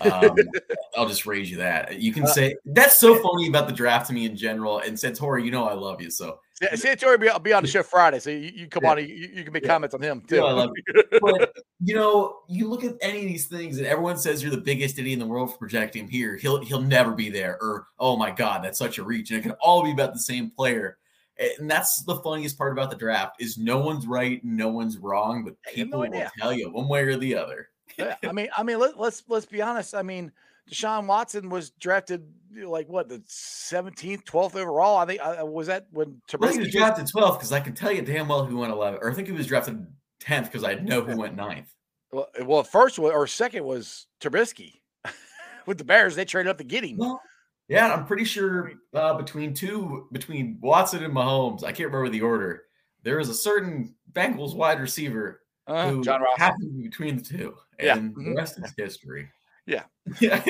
[0.00, 0.36] Um,
[0.96, 2.00] I'll just raise you that.
[2.00, 4.78] You can Uh, say that's so funny about the draft to me in general.
[4.80, 6.10] And Santori, you know I love you.
[6.10, 8.90] So Santori will be, be on the show Friday, so you, you come Yeah.
[8.90, 9.70] on, you, you can make Yeah.
[9.70, 10.36] comments on him too.
[10.36, 10.70] Yeah, I love
[11.20, 14.58] but you know, you look at any of these things, and everyone says you're the
[14.60, 16.36] biggest idiot in the world for projecting him here.
[16.36, 19.42] He'll he'll never be there, or oh my god, that's such a reach, and it
[19.42, 20.98] can all be about the same player.
[21.38, 25.44] And that's the funniest part about the draft is no one's right, no one's wrong,
[25.44, 27.70] but people no will tell you one way or the other.
[27.96, 29.94] Yeah, I mean, I mean, let, let's let's be honest.
[29.94, 30.30] I mean,
[30.70, 32.26] Deshaun Watson was drafted
[32.64, 34.98] like what the seventeenth, twelfth overall.
[34.98, 37.60] I think uh, was that when Well, he Trubisky was was- drafted 12th because I
[37.60, 39.86] can tell you damn well who went 11, or I think he was drafted
[40.22, 41.66] 10th because I know who went 9th.
[42.12, 44.74] Well, well, first or second was Trubisky
[45.66, 46.14] with the Bears.
[46.14, 46.98] They traded up to get him.
[46.98, 47.20] Well,
[47.68, 52.20] Yeah, I'm pretty sure uh, between two, between Watson and Mahomes, I can't remember the
[52.20, 52.64] order.
[53.02, 56.36] There is a certain Bengals wide receiver Uh, who John Ross.
[56.38, 57.96] happened to be between the two, Yeah.
[57.96, 58.24] and Mhm.
[58.26, 59.28] the rest is history.
[59.66, 59.84] Yeah.
[60.20, 60.40] yeah.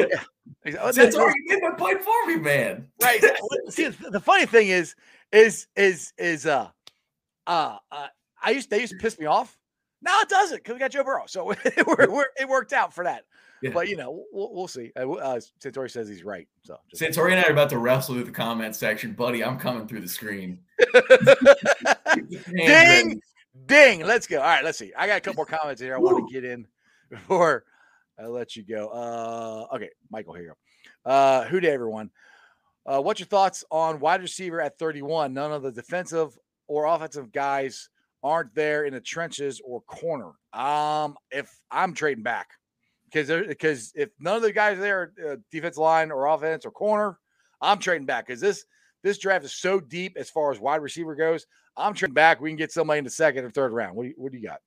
[0.81, 2.89] Oh, That's that- already made my point for me, man.
[3.03, 3.21] right.
[3.69, 4.95] See, the funny thing is,
[5.31, 6.69] is is is uh,
[7.47, 8.07] uh, uh
[8.43, 9.59] I used they used to piss me off.
[10.01, 13.05] Now it doesn't because we got Joe Burrow, so it, wor- it worked out for
[13.05, 13.25] that.
[13.63, 13.71] Yeah.
[13.71, 14.91] But you know, we'll, we'll see.
[14.97, 16.49] Uh, uh, Santori says he's right.
[16.65, 19.45] So just- Santori and I are about to wrestle through the comment section, buddy.
[19.45, 20.59] I'm coming through the screen.
[22.57, 23.21] ding,
[23.67, 24.01] ding.
[24.07, 24.39] Let's go.
[24.39, 24.93] All right, let's see.
[24.97, 26.67] I got a couple more comments here I want to get in
[27.11, 27.65] before
[28.19, 28.89] I let you go.
[28.89, 30.57] Uh, okay, Michael, here.
[31.05, 32.11] Uh, Who Dey, everyone?
[32.85, 35.33] Uh, what's your thoughts on wide receiver at 31?
[35.33, 36.37] None of the defensive
[36.67, 37.89] or offensive guys
[38.23, 40.33] aren't there in the trenches or corner.
[40.53, 42.49] Um, if I'm trading back
[43.11, 47.19] because because if none of the guys there, uh, defensive line or offense or corner,
[47.61, 48.65] I'm trading back because this
[49.03, 51.47] this draft is so deep as far as wide receiver goes.
[51.77, 52.41] I'm trading back.
[52.41, 53.97] We can get somebody in the second or third round.
[53.97, 54.61] What do you, what do you got?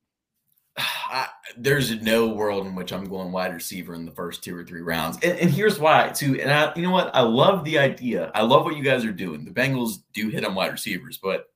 [1.08, 4.64] I, there's no world in which I'm going wide receiver in the first two or
[4.64, 5.18] three rounds.
[5.22, 6.40] And, and here's why, too.
[6.40, 7.14] And I, you know what?
[7.14, 8.30] I love the idea.
[8.34, 9.44] I love what you guys are doing.
[9.44, 11.50] The Bengals do hit on wide receivers, but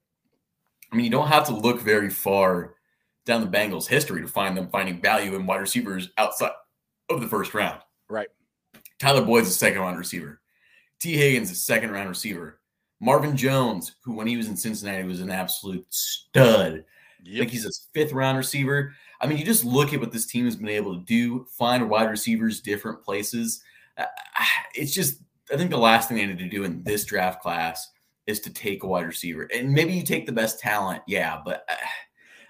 [0.93, 2.75] I mean, you don't have to look very far
[3.25, 6.53] down the Bengals' history to find them finding value in wide receivers outside
[7.09, 7.81] of the first round.
[8.09, 8.29] Right.
[8.99, 10.41] Tyler Boyd's a second round receiver.
[11.01, 11.17] T.
[11.17, 12.61] Higgins is a second round receiver.
[13.01, 16.85] Marvin Jones, who when he was in Cincinnati was an absolute stud.
[17.27, 18.93] I think he's a fifth round receiver.
[19.21, 21.91] I mean, you just look at what this team has been able to do, find
[21.91, 23.63] wide receivers different places.
[23.97, 24.05] Uh,
[24.75, 25.21] It's just,
[25.53, 27.89] I think the last thing they need to do in this draft class
[28.27, 29.49] is to take a wide receiver.
[29.53, 31.75] And maybe you take the best talent, yeah, but uh,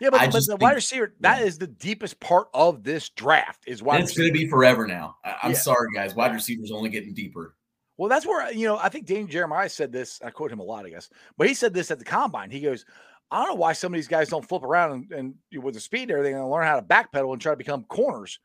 [0.00, 3.64] Yeah, but, but the think- wide receiver, that is the deepest part of this draft
[3.66, 5.16] is wide it's going to be forever now.
[5.24, 5.56] I, I'm Yeah.
[5.58, 6.14] sorry, guys.
[6.14, 7.56] Wide receivers only getting deeper.
[7.96, 10.20] Well, that's where you know I think Daniel Jeremiah said this.
[10.24, 12.50] I quote him a lot, I guess, but he said this at the combine.
[12.50, 12.86] He goes,
[13.30, 15.80] "I don't know why some of these guys don't flip around and, and with the
[15.80, 18.38] speed and everything and learn how to backpedal and try to become corners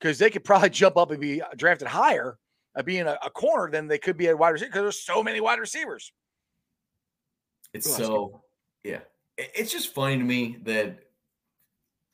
[0.00, 2.38] because they could probably jump up and be uh, drafted higher
[2.76, 5.22] at being a, a corner than they could be a wide receiver because there's so
[5.22, 6.12] many wide receivers."
[7.72, 8.06] It's Skip.
[8.06, 8.42] so,
[8.82, 9.00] yeah.
[9.36, 10.98] It's just funny to me that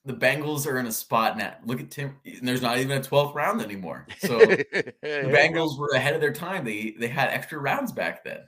[0.07, 1.55] the Bengals are in a spot now.
[1.65, 4.07] Look at Tim, and there's not even a 12th round anymore.
[4.21, 6.65] So, The Bengals were ahead of their time.
[6.65, 8.41] They they had extra rounds back then.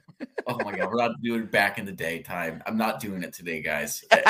[0.47, 2.63] Oh my god, we're not doing it back in the day time.
[2.65, 4.03] I'm not doing it today, guys.
[4.11, 4.25] Wait,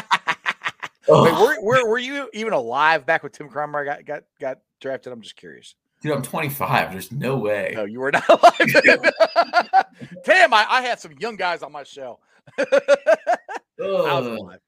[1.08, 5.14] were, were, were you even alive back when Tim Cromer got, got got drafted?
[5.14, 5.76] I'm just curious.
[6.02, 6.92] dude, I'm 25.
[6.92, 7.74] There's no way.
[7.76, 9.04] No, you were not alive.
[10.24, 12.20] Damn, I, I had some young guys on my show.
[12.60, 12.66] I
[13.80, 14.60] was alive.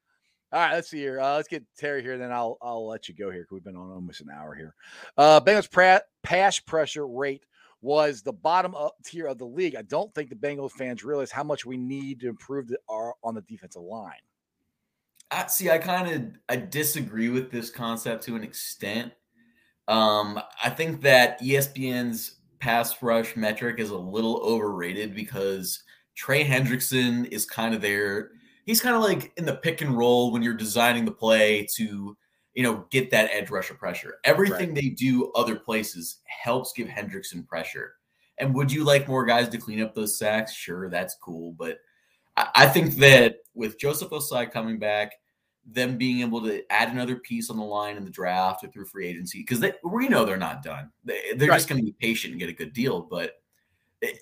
[0.52, 1.18] All right, let's see here.
[1.18, 3.76] Uh, let's get Terry here, then I'll I'll let you go here because we've been
[3.76, 4.74] on almost an hour here.
[5.16, 7.44] Uh, Bengals pra- pass pressure rate
[7.80, 9.76] was the bottom up tier of the league.
[9.76, 13.14] I don't think the Bengals fans realize how much we need to improve the, our
[13.24, 14.12] on the defensive line.
[15.30, 19.12] I, see, I kind of I disagree with this concept to an extent.
[19.88, 25.82] Um, I think that ESPN's pass rush metric is a little overrated because
[26.14, 28.32] Trey Hendrickson is kind of there.
[28.64, 32.16] He's kind of like in the pick and roll when you're designing the play to,
[32.54, 34.18] you know, get that edge rusher pressure.
[34.24, 37.94] Everything they do other places helps give Hendrickson pressure.
[38.38, 40.52] And would you like more guys to clean up those sacks?
[40.52, 41.52] Sure, that's cool.
[41.58, 41.78] But
[42.36, 45.12] I, I think that with Joseph Ossai coming back,
[45.64, 48.86] them being able to add another piece on the line in the draft or through
[48.86, 50.90] free agency, because we know they're not done.
[51.04, 53.02] They, they're just going to be patient and get a good deal.
[53.02, 53.41] But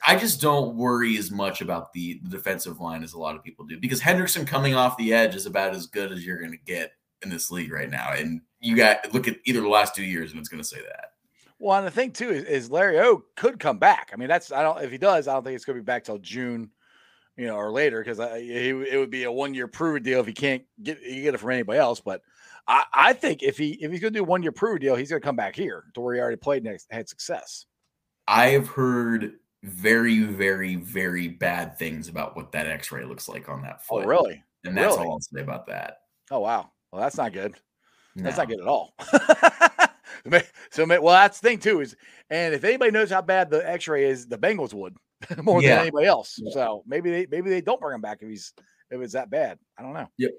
[0.07, 3.43] I just don't worry as much about the, the defensive line as a lot of
[3.43, 6.53] people do, because Hendrickson coming off the edge is about as good as you're going
[6.53, 8.13] to get in this league right now.
[8.13, 10.81] And you got look at either the last two years, and it's going to say
[10.83, 11.13] that.
[11.59, 14.11] Well, and the thing too is, is Larry O could come back.
[14.13, 15.87] I mean, that's I don't if he does, I don't think it's going to be
[15.87, 16.71] back till June,
[17.37, 20.27] you know, or later because uh, it would be a one year prove deal if
[20.27, 22.01] he can't get you get it from anybody else.
[22.01, 22.23] But
[22.67, 25.11] I, I think if he if he's going to do one year prove deal, he's
[25.11, 27.67] going to come back here to where he already played and had success.
[28.27, 33.85] I've heard very, very, very bad things about what that X-ray looks like on that
[33.85, 34.05] foot.
[34.05, 34.43] Oh, really?
[34.65, 35.07] And that's Really?
[35.09, 35.99] all I'll say about that.
[36.31, 36.71] Oh, wow.
[36.93, 37.55] Well, that's not good.
[38.17, 38.95] That's not good at all.
[40.71, 41.97] So, well, that's the thing too is,
[42.29, 44.95] and if anybody knows how bad the X-ray is, the Bengals would
[45.43, 45.71] more Yeah.
[45.77, 46.39] than anybody else.
[46.39, 46.53] Yeah.
[46.53, 48.53] So maybe they maybe they don't bring him back if he's
[48.91, 49.59] if it's that bad.
[49.79, 50.09] I don't know.
[50.19, 50.31] Yep.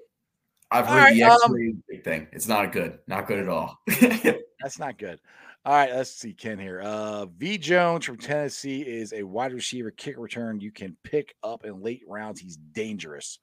[0.70, 2.28] I've All heard right, the um, X-ray is a big thing.
[2.32, 2.98] It's not good.
[3.08, 3.78] Not good at all.
[4.60, 5.18] That's not good.
[5.64, 6.80] All right, let's see Ken here.
[6.80, 11.64] Uh, V Jones from Tennessee is a wide receiver kick return you can pick up
[11.64, 12.40] in late rounds.
[12.40, 13.38] He's dangerous.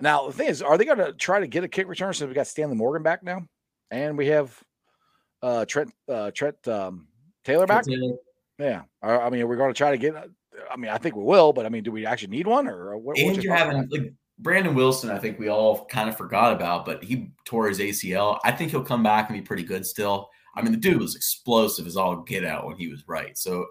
[0.00, 2.26] Now the thing is, are they going to try to get a kick return since
[2.26, 3.42] we got Stanley Morgan back now,
[3.90, 4.58] and we have
[5.42, 7.06] uh, Trent uh, Trent um,
[7.44, 7.84] Taylor back?
[8.58, 10.14] Yeah, I I mean, we're going to try to get
[10.70, 12.96] I mean, I think we will, but I mean, do we actually need one or
[12.96, 13.18] what?
[13.18, 17.04] and thoughts having like Brandon Wilson, I think we all kind of forgot about, but
[17.04, 18.38] he tore his ACL.
[18.44, 20.30] I think he'll come back and be pretty good still.
[20.56, 23.36] I mean, the dude was explosive as all get out when he was right.
[23.36, 23.66] So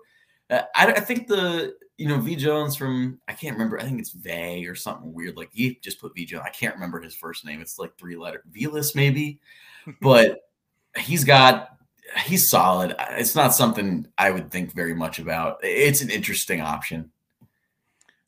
[0.50, 3.80] uh, I, I think the you know V Jones from I can't remember.
[3.80, 5.38] I think it's Vay or something weird.
[5.38, 6.44] Like he just put V Jones.
[6.46, 7.62] I can't remember his first name.
[7.62, 9.40] It's like three letter Velus maybe,
[10.02, 10.42] but
[10.98, 11.78] he's got
[12.26, 12.96] he's solid.
[13.12, 15.58] It's not something I would think very much about.
[15.64, 17.12] It's an interesting option.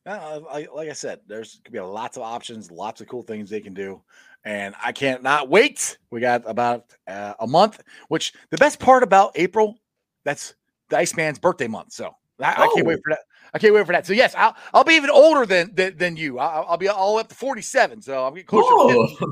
[0.05, 3.49] Uh, like, like I said, there's could be lots of options, lots of cool things
[3.49, 4.01] they can do,
[4.43, 5.97] and I can't not wait.
[6.11, 9.79] We got about uh, a month, which the best part about April,
[10.23, 10.53] that's
[10.89, 11.91] the Iceman's birthday month.
[11.93, 13.01] So I, I can't wait Oh.
[13.03, 13.19] for that.
[13.53, 14.05] I can't wait for that.
[14.05, 16.37] So yes, I'll I'll be even older than than, than you.
[16.37, 18.01] I'll, I'll be all up to 47.
[18.03, 18.69] So I'll get closer.
[18.93, 19.25] To 50.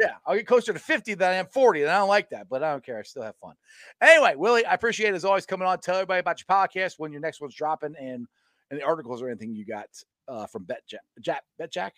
[0.00, 2.48] Yeah, I'll get closer to 50 than I am 40, and I don't like that,
[2.48, 2.98] but I don't care.
[2.98, 3.54] I still have fun.
[4.00, 5.80] Anyway, Willie, I appreciate it as always coming on.
[5.80, 8.26] Tell everybody about your podcast when your next one's dropping and
[8.70, 9.86] any articles or anything you got
[10.30, 11.94] uh, from Bet Jack, Jack Bet Jack.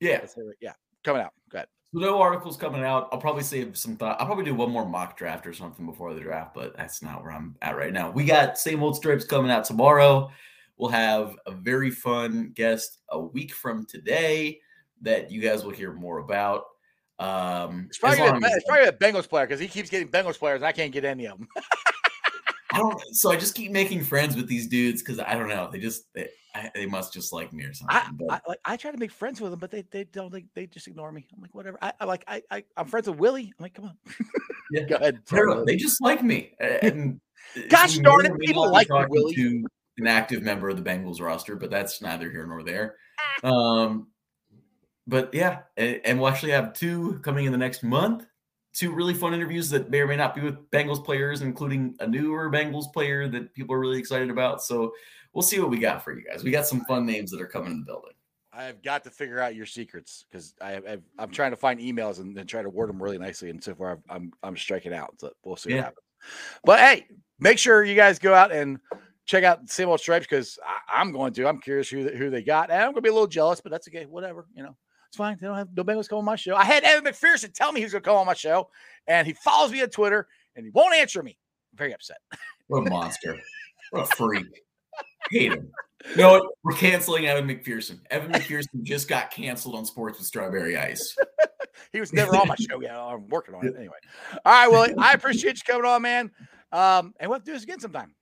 [0.00, 0.24] Yeah.
[0.60, 0.72] Yeah,
[1.02, 1.32] coming out.
[1.50, 1.68] Go ahead.
[1.92, 3.08] So no articles coming out.
[3.12, 4.20] I'll probably save some thought.
[4.20, 7.22] I'll probably do one more mock draft or something before the draft, but that's not
[7.22, 8.10] where I'm at right now.
[8.10, 10.30] We got same old stripes coming out tomorrow.
[10.76, 14.60] We'll have a very fun guest a week from today
[15.02, 16.64] that you guys will hear more about.
[17.20, 20.56] Um, It's probably, as- it's probably a Bengals player because he keeps getting Bengals players.
[20.56, 21.48] And I can't get any of them.
[22.72, 23.00] I don't.
[23.14, 25.68] So I just keep making friends with these dudes because I don't know.
[25.70, 27.96] They just they, I, they must just like me or something.
[27.96, 30.32] I, but I like I try to make friends with them, but they they don't
[30.32, 31.26] they, they just ignore me.
[31.34, 31.78] I'm like whatever.
[31.82, 33.52] I, I like I, I I'm friends with Willie.
[33.58, 33.96] I'm like come on.
[34.70, 34.82] Yeah.
[34.88, 35.18] Go ahead.
[35.32, 36.54] I they just like me.
[36.60, 37.20] And
[37.68, 39.34] Gosh darn it, people like Willie.
[39.34, 39.64] To
[39.98, 42.96] an active member of the Bengals roster, but that's neither here nor there.
[43.42, 44.08] Um,
[45.06, 48.26] but yeah, and, and we'll actually have two coming in the next month.
[48.72, 52.06] Two really fun interviews that may or may not be with Bengals players, including a
[52.06, 54.62] newer Bengals player that people are really excited about.
[54.62, 54.92] So
[55.34, 56.42] we'll see what we got for you guys.
[56.44, 58.12] We got some fun names that are coming in the building.
[58.52, 62.20] I have got to figure out your secrets because I I'm trying to find emails
[62.20, 63.50] and then try to word them really nicely.
[63.50, 65.14] And so far, I've, I'm I'm striking out.
[65.18, 65.76] So we'll see Yeah.
[65.76, 66.00] what happens.
[66.64, 67.06] But hey,
[67.40, 68.78] make sure you guys go out and
[69.26, 70.56] check out same old stripes because
[70.92, 71.48] I'm going to.
[71.48, 72.70] I'm curious who they- who they got.
[72.70, 74.06] And I'm going to be a little jealous, but that's okay.
[74.06, 74.76] Whatever, you know.
[75.08, 75.36] It's fine.
[75.40, 76.56] They don't have no Bengals come on my show.
[76.56, 78.68] I had Evan McPherson tell me he was going to come on my show,
[79.06, 80.26] and he follows me on Twitter,
[80.56, 81.38] and he won't answer me.
[81.72, 82.18] I'm very upset.
[82.66, 83.38] What a monster.
[83.90, 84.46] what a freak.
[85.30, 85.70] Hate him.
[86.16, 86.42] What?
[86.62, 87.98] We're canceling Evan McPherson.
[88.10, 91.16] Evan McPherson just got canceled on Sports with Strawberry Ice.
[91.92, 92.94] He was never on my show yet.
[92.94, 93.96] I'm working on it anyway.
[94.44, 94.94] All right, Willie.
[94.96, 96.30] I appreciate you coming on, man.
[96.72, 98.14] Um, and we'll have to do this again sometime.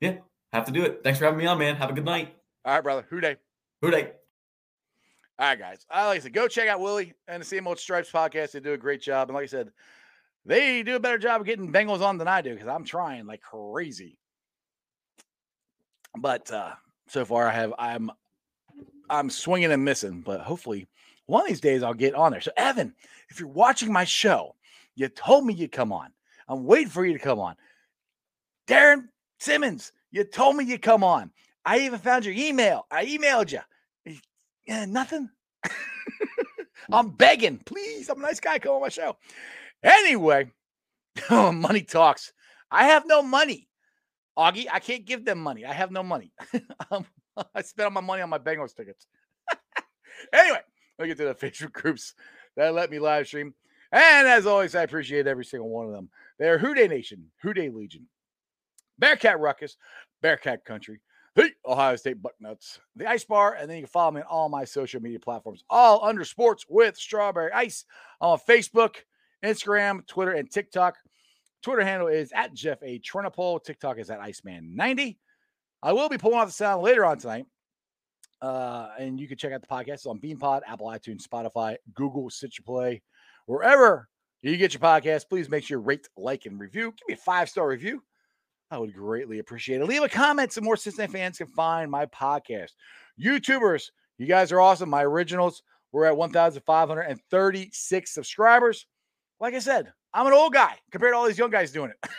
[0.00, 0.16] Yeah,
[0.52, 1.00] have to do it.
[1.02, 1.76] Thanks for having me on, man.
[1.76, 2.34] Have a good night.
[2.64, 3.06] All right, brother.
[3.10, 3.36] Who Dey?
[3.82, 4.12] Who Dey?
[5.38, 5.86] All right, guys.
[5.90, 8.52] I like I said, go check out Willie and the Same Old Stripes podcast.
[8.52, 9.28] They do a great job.
[9.28, 9.70] And like I said,
[10.44, 13.26] they do a better job of getting Bengals on than I do because I'm trying
[13.26, 14.18] like crazy.
[16.20, 16.72] But uh
[17.06, 18.10] so far I have I'm
[19.10, 20.86] I'm swinging and missing, but hopefully
[21.26, 22.40] one of these days I'll get on there.
[22.40, 22.94] So Evan,
[23.28, 24.54] if you're watching my show,
[24.94, 26.10] you told me you'd come on.
[26.48, 27.56] I'm waiting for you to come on.
[28.66, 29.08] Darren
[29.38, 31.30] Simmons, you told me you'd come on.
[31.64, 32.86] I even found your email.
[32.90, 33.60] I emailed you.
[34.66, 35.28] Yeah, nothing.
[36.92, 38.08] I'm begging, please.
[38.08, 38.58] I'm a nice guy.
[38.58, 39.16] Come on my show.
[39.82, 40.50] Anyway,
[41.30, 42.32] money talks.
[42.70, 43.67] I have no money.
[44.38, 45.66] Augie, I can't give them money.
[45.66, 46.32] I have no money.
[46.90, 47.04] um,
[47.54, 49.06] I spent all my money on my Bengals tickets.
[50.32, 50.60] anyway,
[50.98, 52.14] let me get to the Facebook groups
[52.56, 53.54] that let me live stream.
[53.90, 56.10] And as always, I appreciate every single one of them.
[56.38, 58.06] They're Who Dey Nation, Who Dey Legion,
[58.98, 59.76] Bearcat Ruckus,
[60.20, 61.00] Bearcat Country,
[61.34, 64.48] the Ohio State Bucknuts, the Ice Bar, and then you can follow me on all
[64.48, 67.84] my social media platforms, all under Sports with Strawberry Ice
[68.20, 68.96] on Facebook,
[69.44, 70.96] Instagram, Twitter, and TikTok.
[71.62, 72.98] Twitter handle is at Jeff A.
[73.00, 73.62] Trinopole.
[73.62, 75.16] TikTok is at Iceman90.
[75.82, 77.46] I will be pulling off the sound later on tonight.
[78.40, 82.62] Uh, and you can check out the podcast on BeanPod, Apple iTunes, Spotify, Google, Stitcher
[82.62, 83.02] Play,
[83.46, 84.08] wherever
[84.42, 85.28] you get your podcast.
[85.28, 86.92] Please make sure you rate, like, and review.
[86.96, 88.02] Give me a five star review.
[88.70, 89.86] I would greatly appreciate it.
[89.86, 92.72] Leave a comment so more Cincinnati fans can find my podcast.
[93.20, 94.90] YouTubers, you guys are awesome.
[94.90, 98.86] My originals, we're at 1,536 subscribers.
[99.40, 102.10] Like I said, I'm an old guy compared to all these young guys doing it.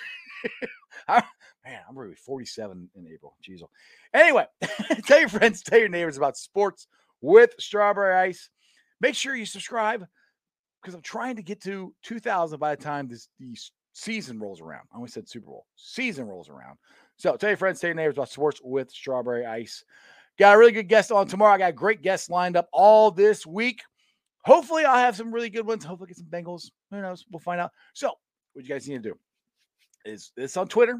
[1.07, 1.23] I-
[1.65, 3.35] man, I'm really 47 in April.
[3.47, 3.61] Jeez.
[4.13, 4.45] Anyway,
[5.05, 6.87] tell your friends, tell your neighbors about sports
[7.21, 8.49] with Strawberry Ice.
[9.01, 10.05] Make sure you subscribe
[10.81, 13.53] because I'm trying to get to 2,000 by the time this the
[13.91, 14.87] season rolls around.
[14.93, 15.65] I always said Super Bowl.
[15.75, 16.77] Season rolls around.
[17.17, 19.83] So tell your friends, tell your neighbors about sports with Strawberry Ice.
[20.37, 21.55] Got a really good guest on tomorrow.
[21.55, 23.81] I got great guests lined up all this week.
[24.45, 25.83] Hopefully, I'll have some really good ones.
[25.83, 26.71] Hopefully, get some Bengals.
[26.91, 27.25] Who knows?
[27.31, 27.71] We'll find out.
[27.93, 28.13] So,
[28.53, 29.17] what you guys need to do
[30.05, 30.99] is this on Twitter.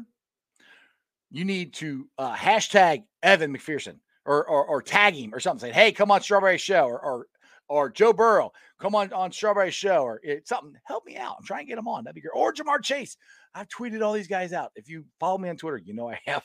[1.30, 3.96] You need to uh, hashtag Evan McPherson.
[4.26, 7.26] or, or or tag him or something Say, "Hey, come on Strawberry Show," or or
[7.68, 10.74] or Joe Burrow, come on on Strawberry Show, or it, something.
[10.84, 11.36] Help me out.
[11.38, 12.04] I'm trying to get him on.
[12.04, 12.32] That'd be great.
[12.34, 13.16] Or Ja'Marr Chase.
[13.54, 14.72] I've tweeted all these guys out.
[14.76, 16.44] If you follow me on Twitter, you know I have.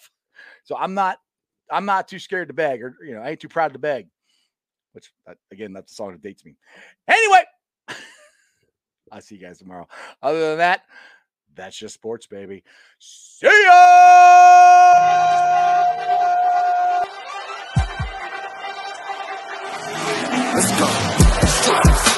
[0.64, 1.18] So I'm not
[1.72, 4.08] I'm not too scared to beg, or you know, I ain't too proud to beg.
[4.96, 6.56] Which that, again, that's the song that dates me.
[7.06, 7.44] Anyway,
[9.12, 9.90] I'll see you guys tomorrow.
[10.24, 10.84] Other than that,
[11.54, 12.64] that's just sports, baby.
[12.98, 14.86] See ya!
[20.56, 20.72] Let's
[22.10, 22.12] go.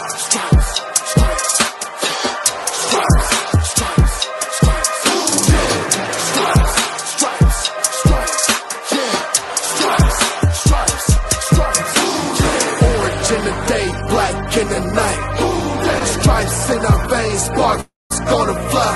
[17.28, 18.94] In our sparks gonna fly.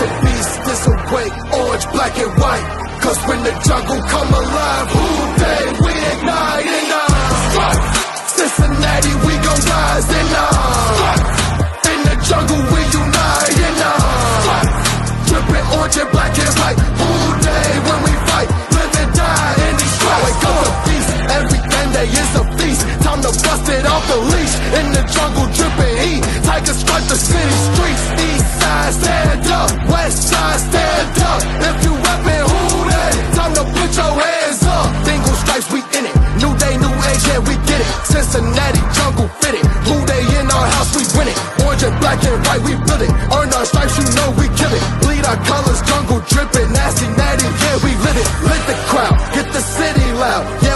[0.00, 2.66] The beast is awake, orange, black and white.
[3.04, 5.04] Cause when the jungle come alive, Who
[5.36, 6.64] Dey we ignite
[6.96, 7.04] uh,
[7.52, 7.88] stripes.
[8.40, 14.64] Cincinnati, we gon' rise and uh, in the jungle we unite and uh,
[15.28, 16.78] dripping orange and black and white.
[17.04, 20.24] All day when we fight, live and die in these stripes.
[20.24, 22.82] Wake up the beast, every day is a feast.
[23.04, 25.91] Time to bust it off the leash in the jungle, dripping
[26.42, 26.48] heat.
[26.48, 28.04] Tiger stripe the city streets.
[28.18, 31.40] East side stand up, west side stand up.
[31.62, 34.86] If you reppin' Who Dey, time to put your hands up.
[35.04, 36.16] Dingle stripes, we in it.
[36.42, 37.88] New day, new age, yeah, we get it.
[38.04, 39.64] Cincinnati jungle fitted.
[39.88, 41.38] Who Dey in our house, we win it.
[41.64, 43.12] Orange and black and white, we build it.
[43.32, 44.82] Earn our stripes, you know we kill it.
[45.02, 46.70] Bleed our colors, jungle dripping.
[46.72, 48.26] Nasty, natty, yeah, we lit it.
[48.46, 50.44] Lit the crowd, get the city loud.
[50.62, 50.71] Yeah,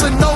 [0.00, 0.20] stripes?
[0.20, 0.29] Flossing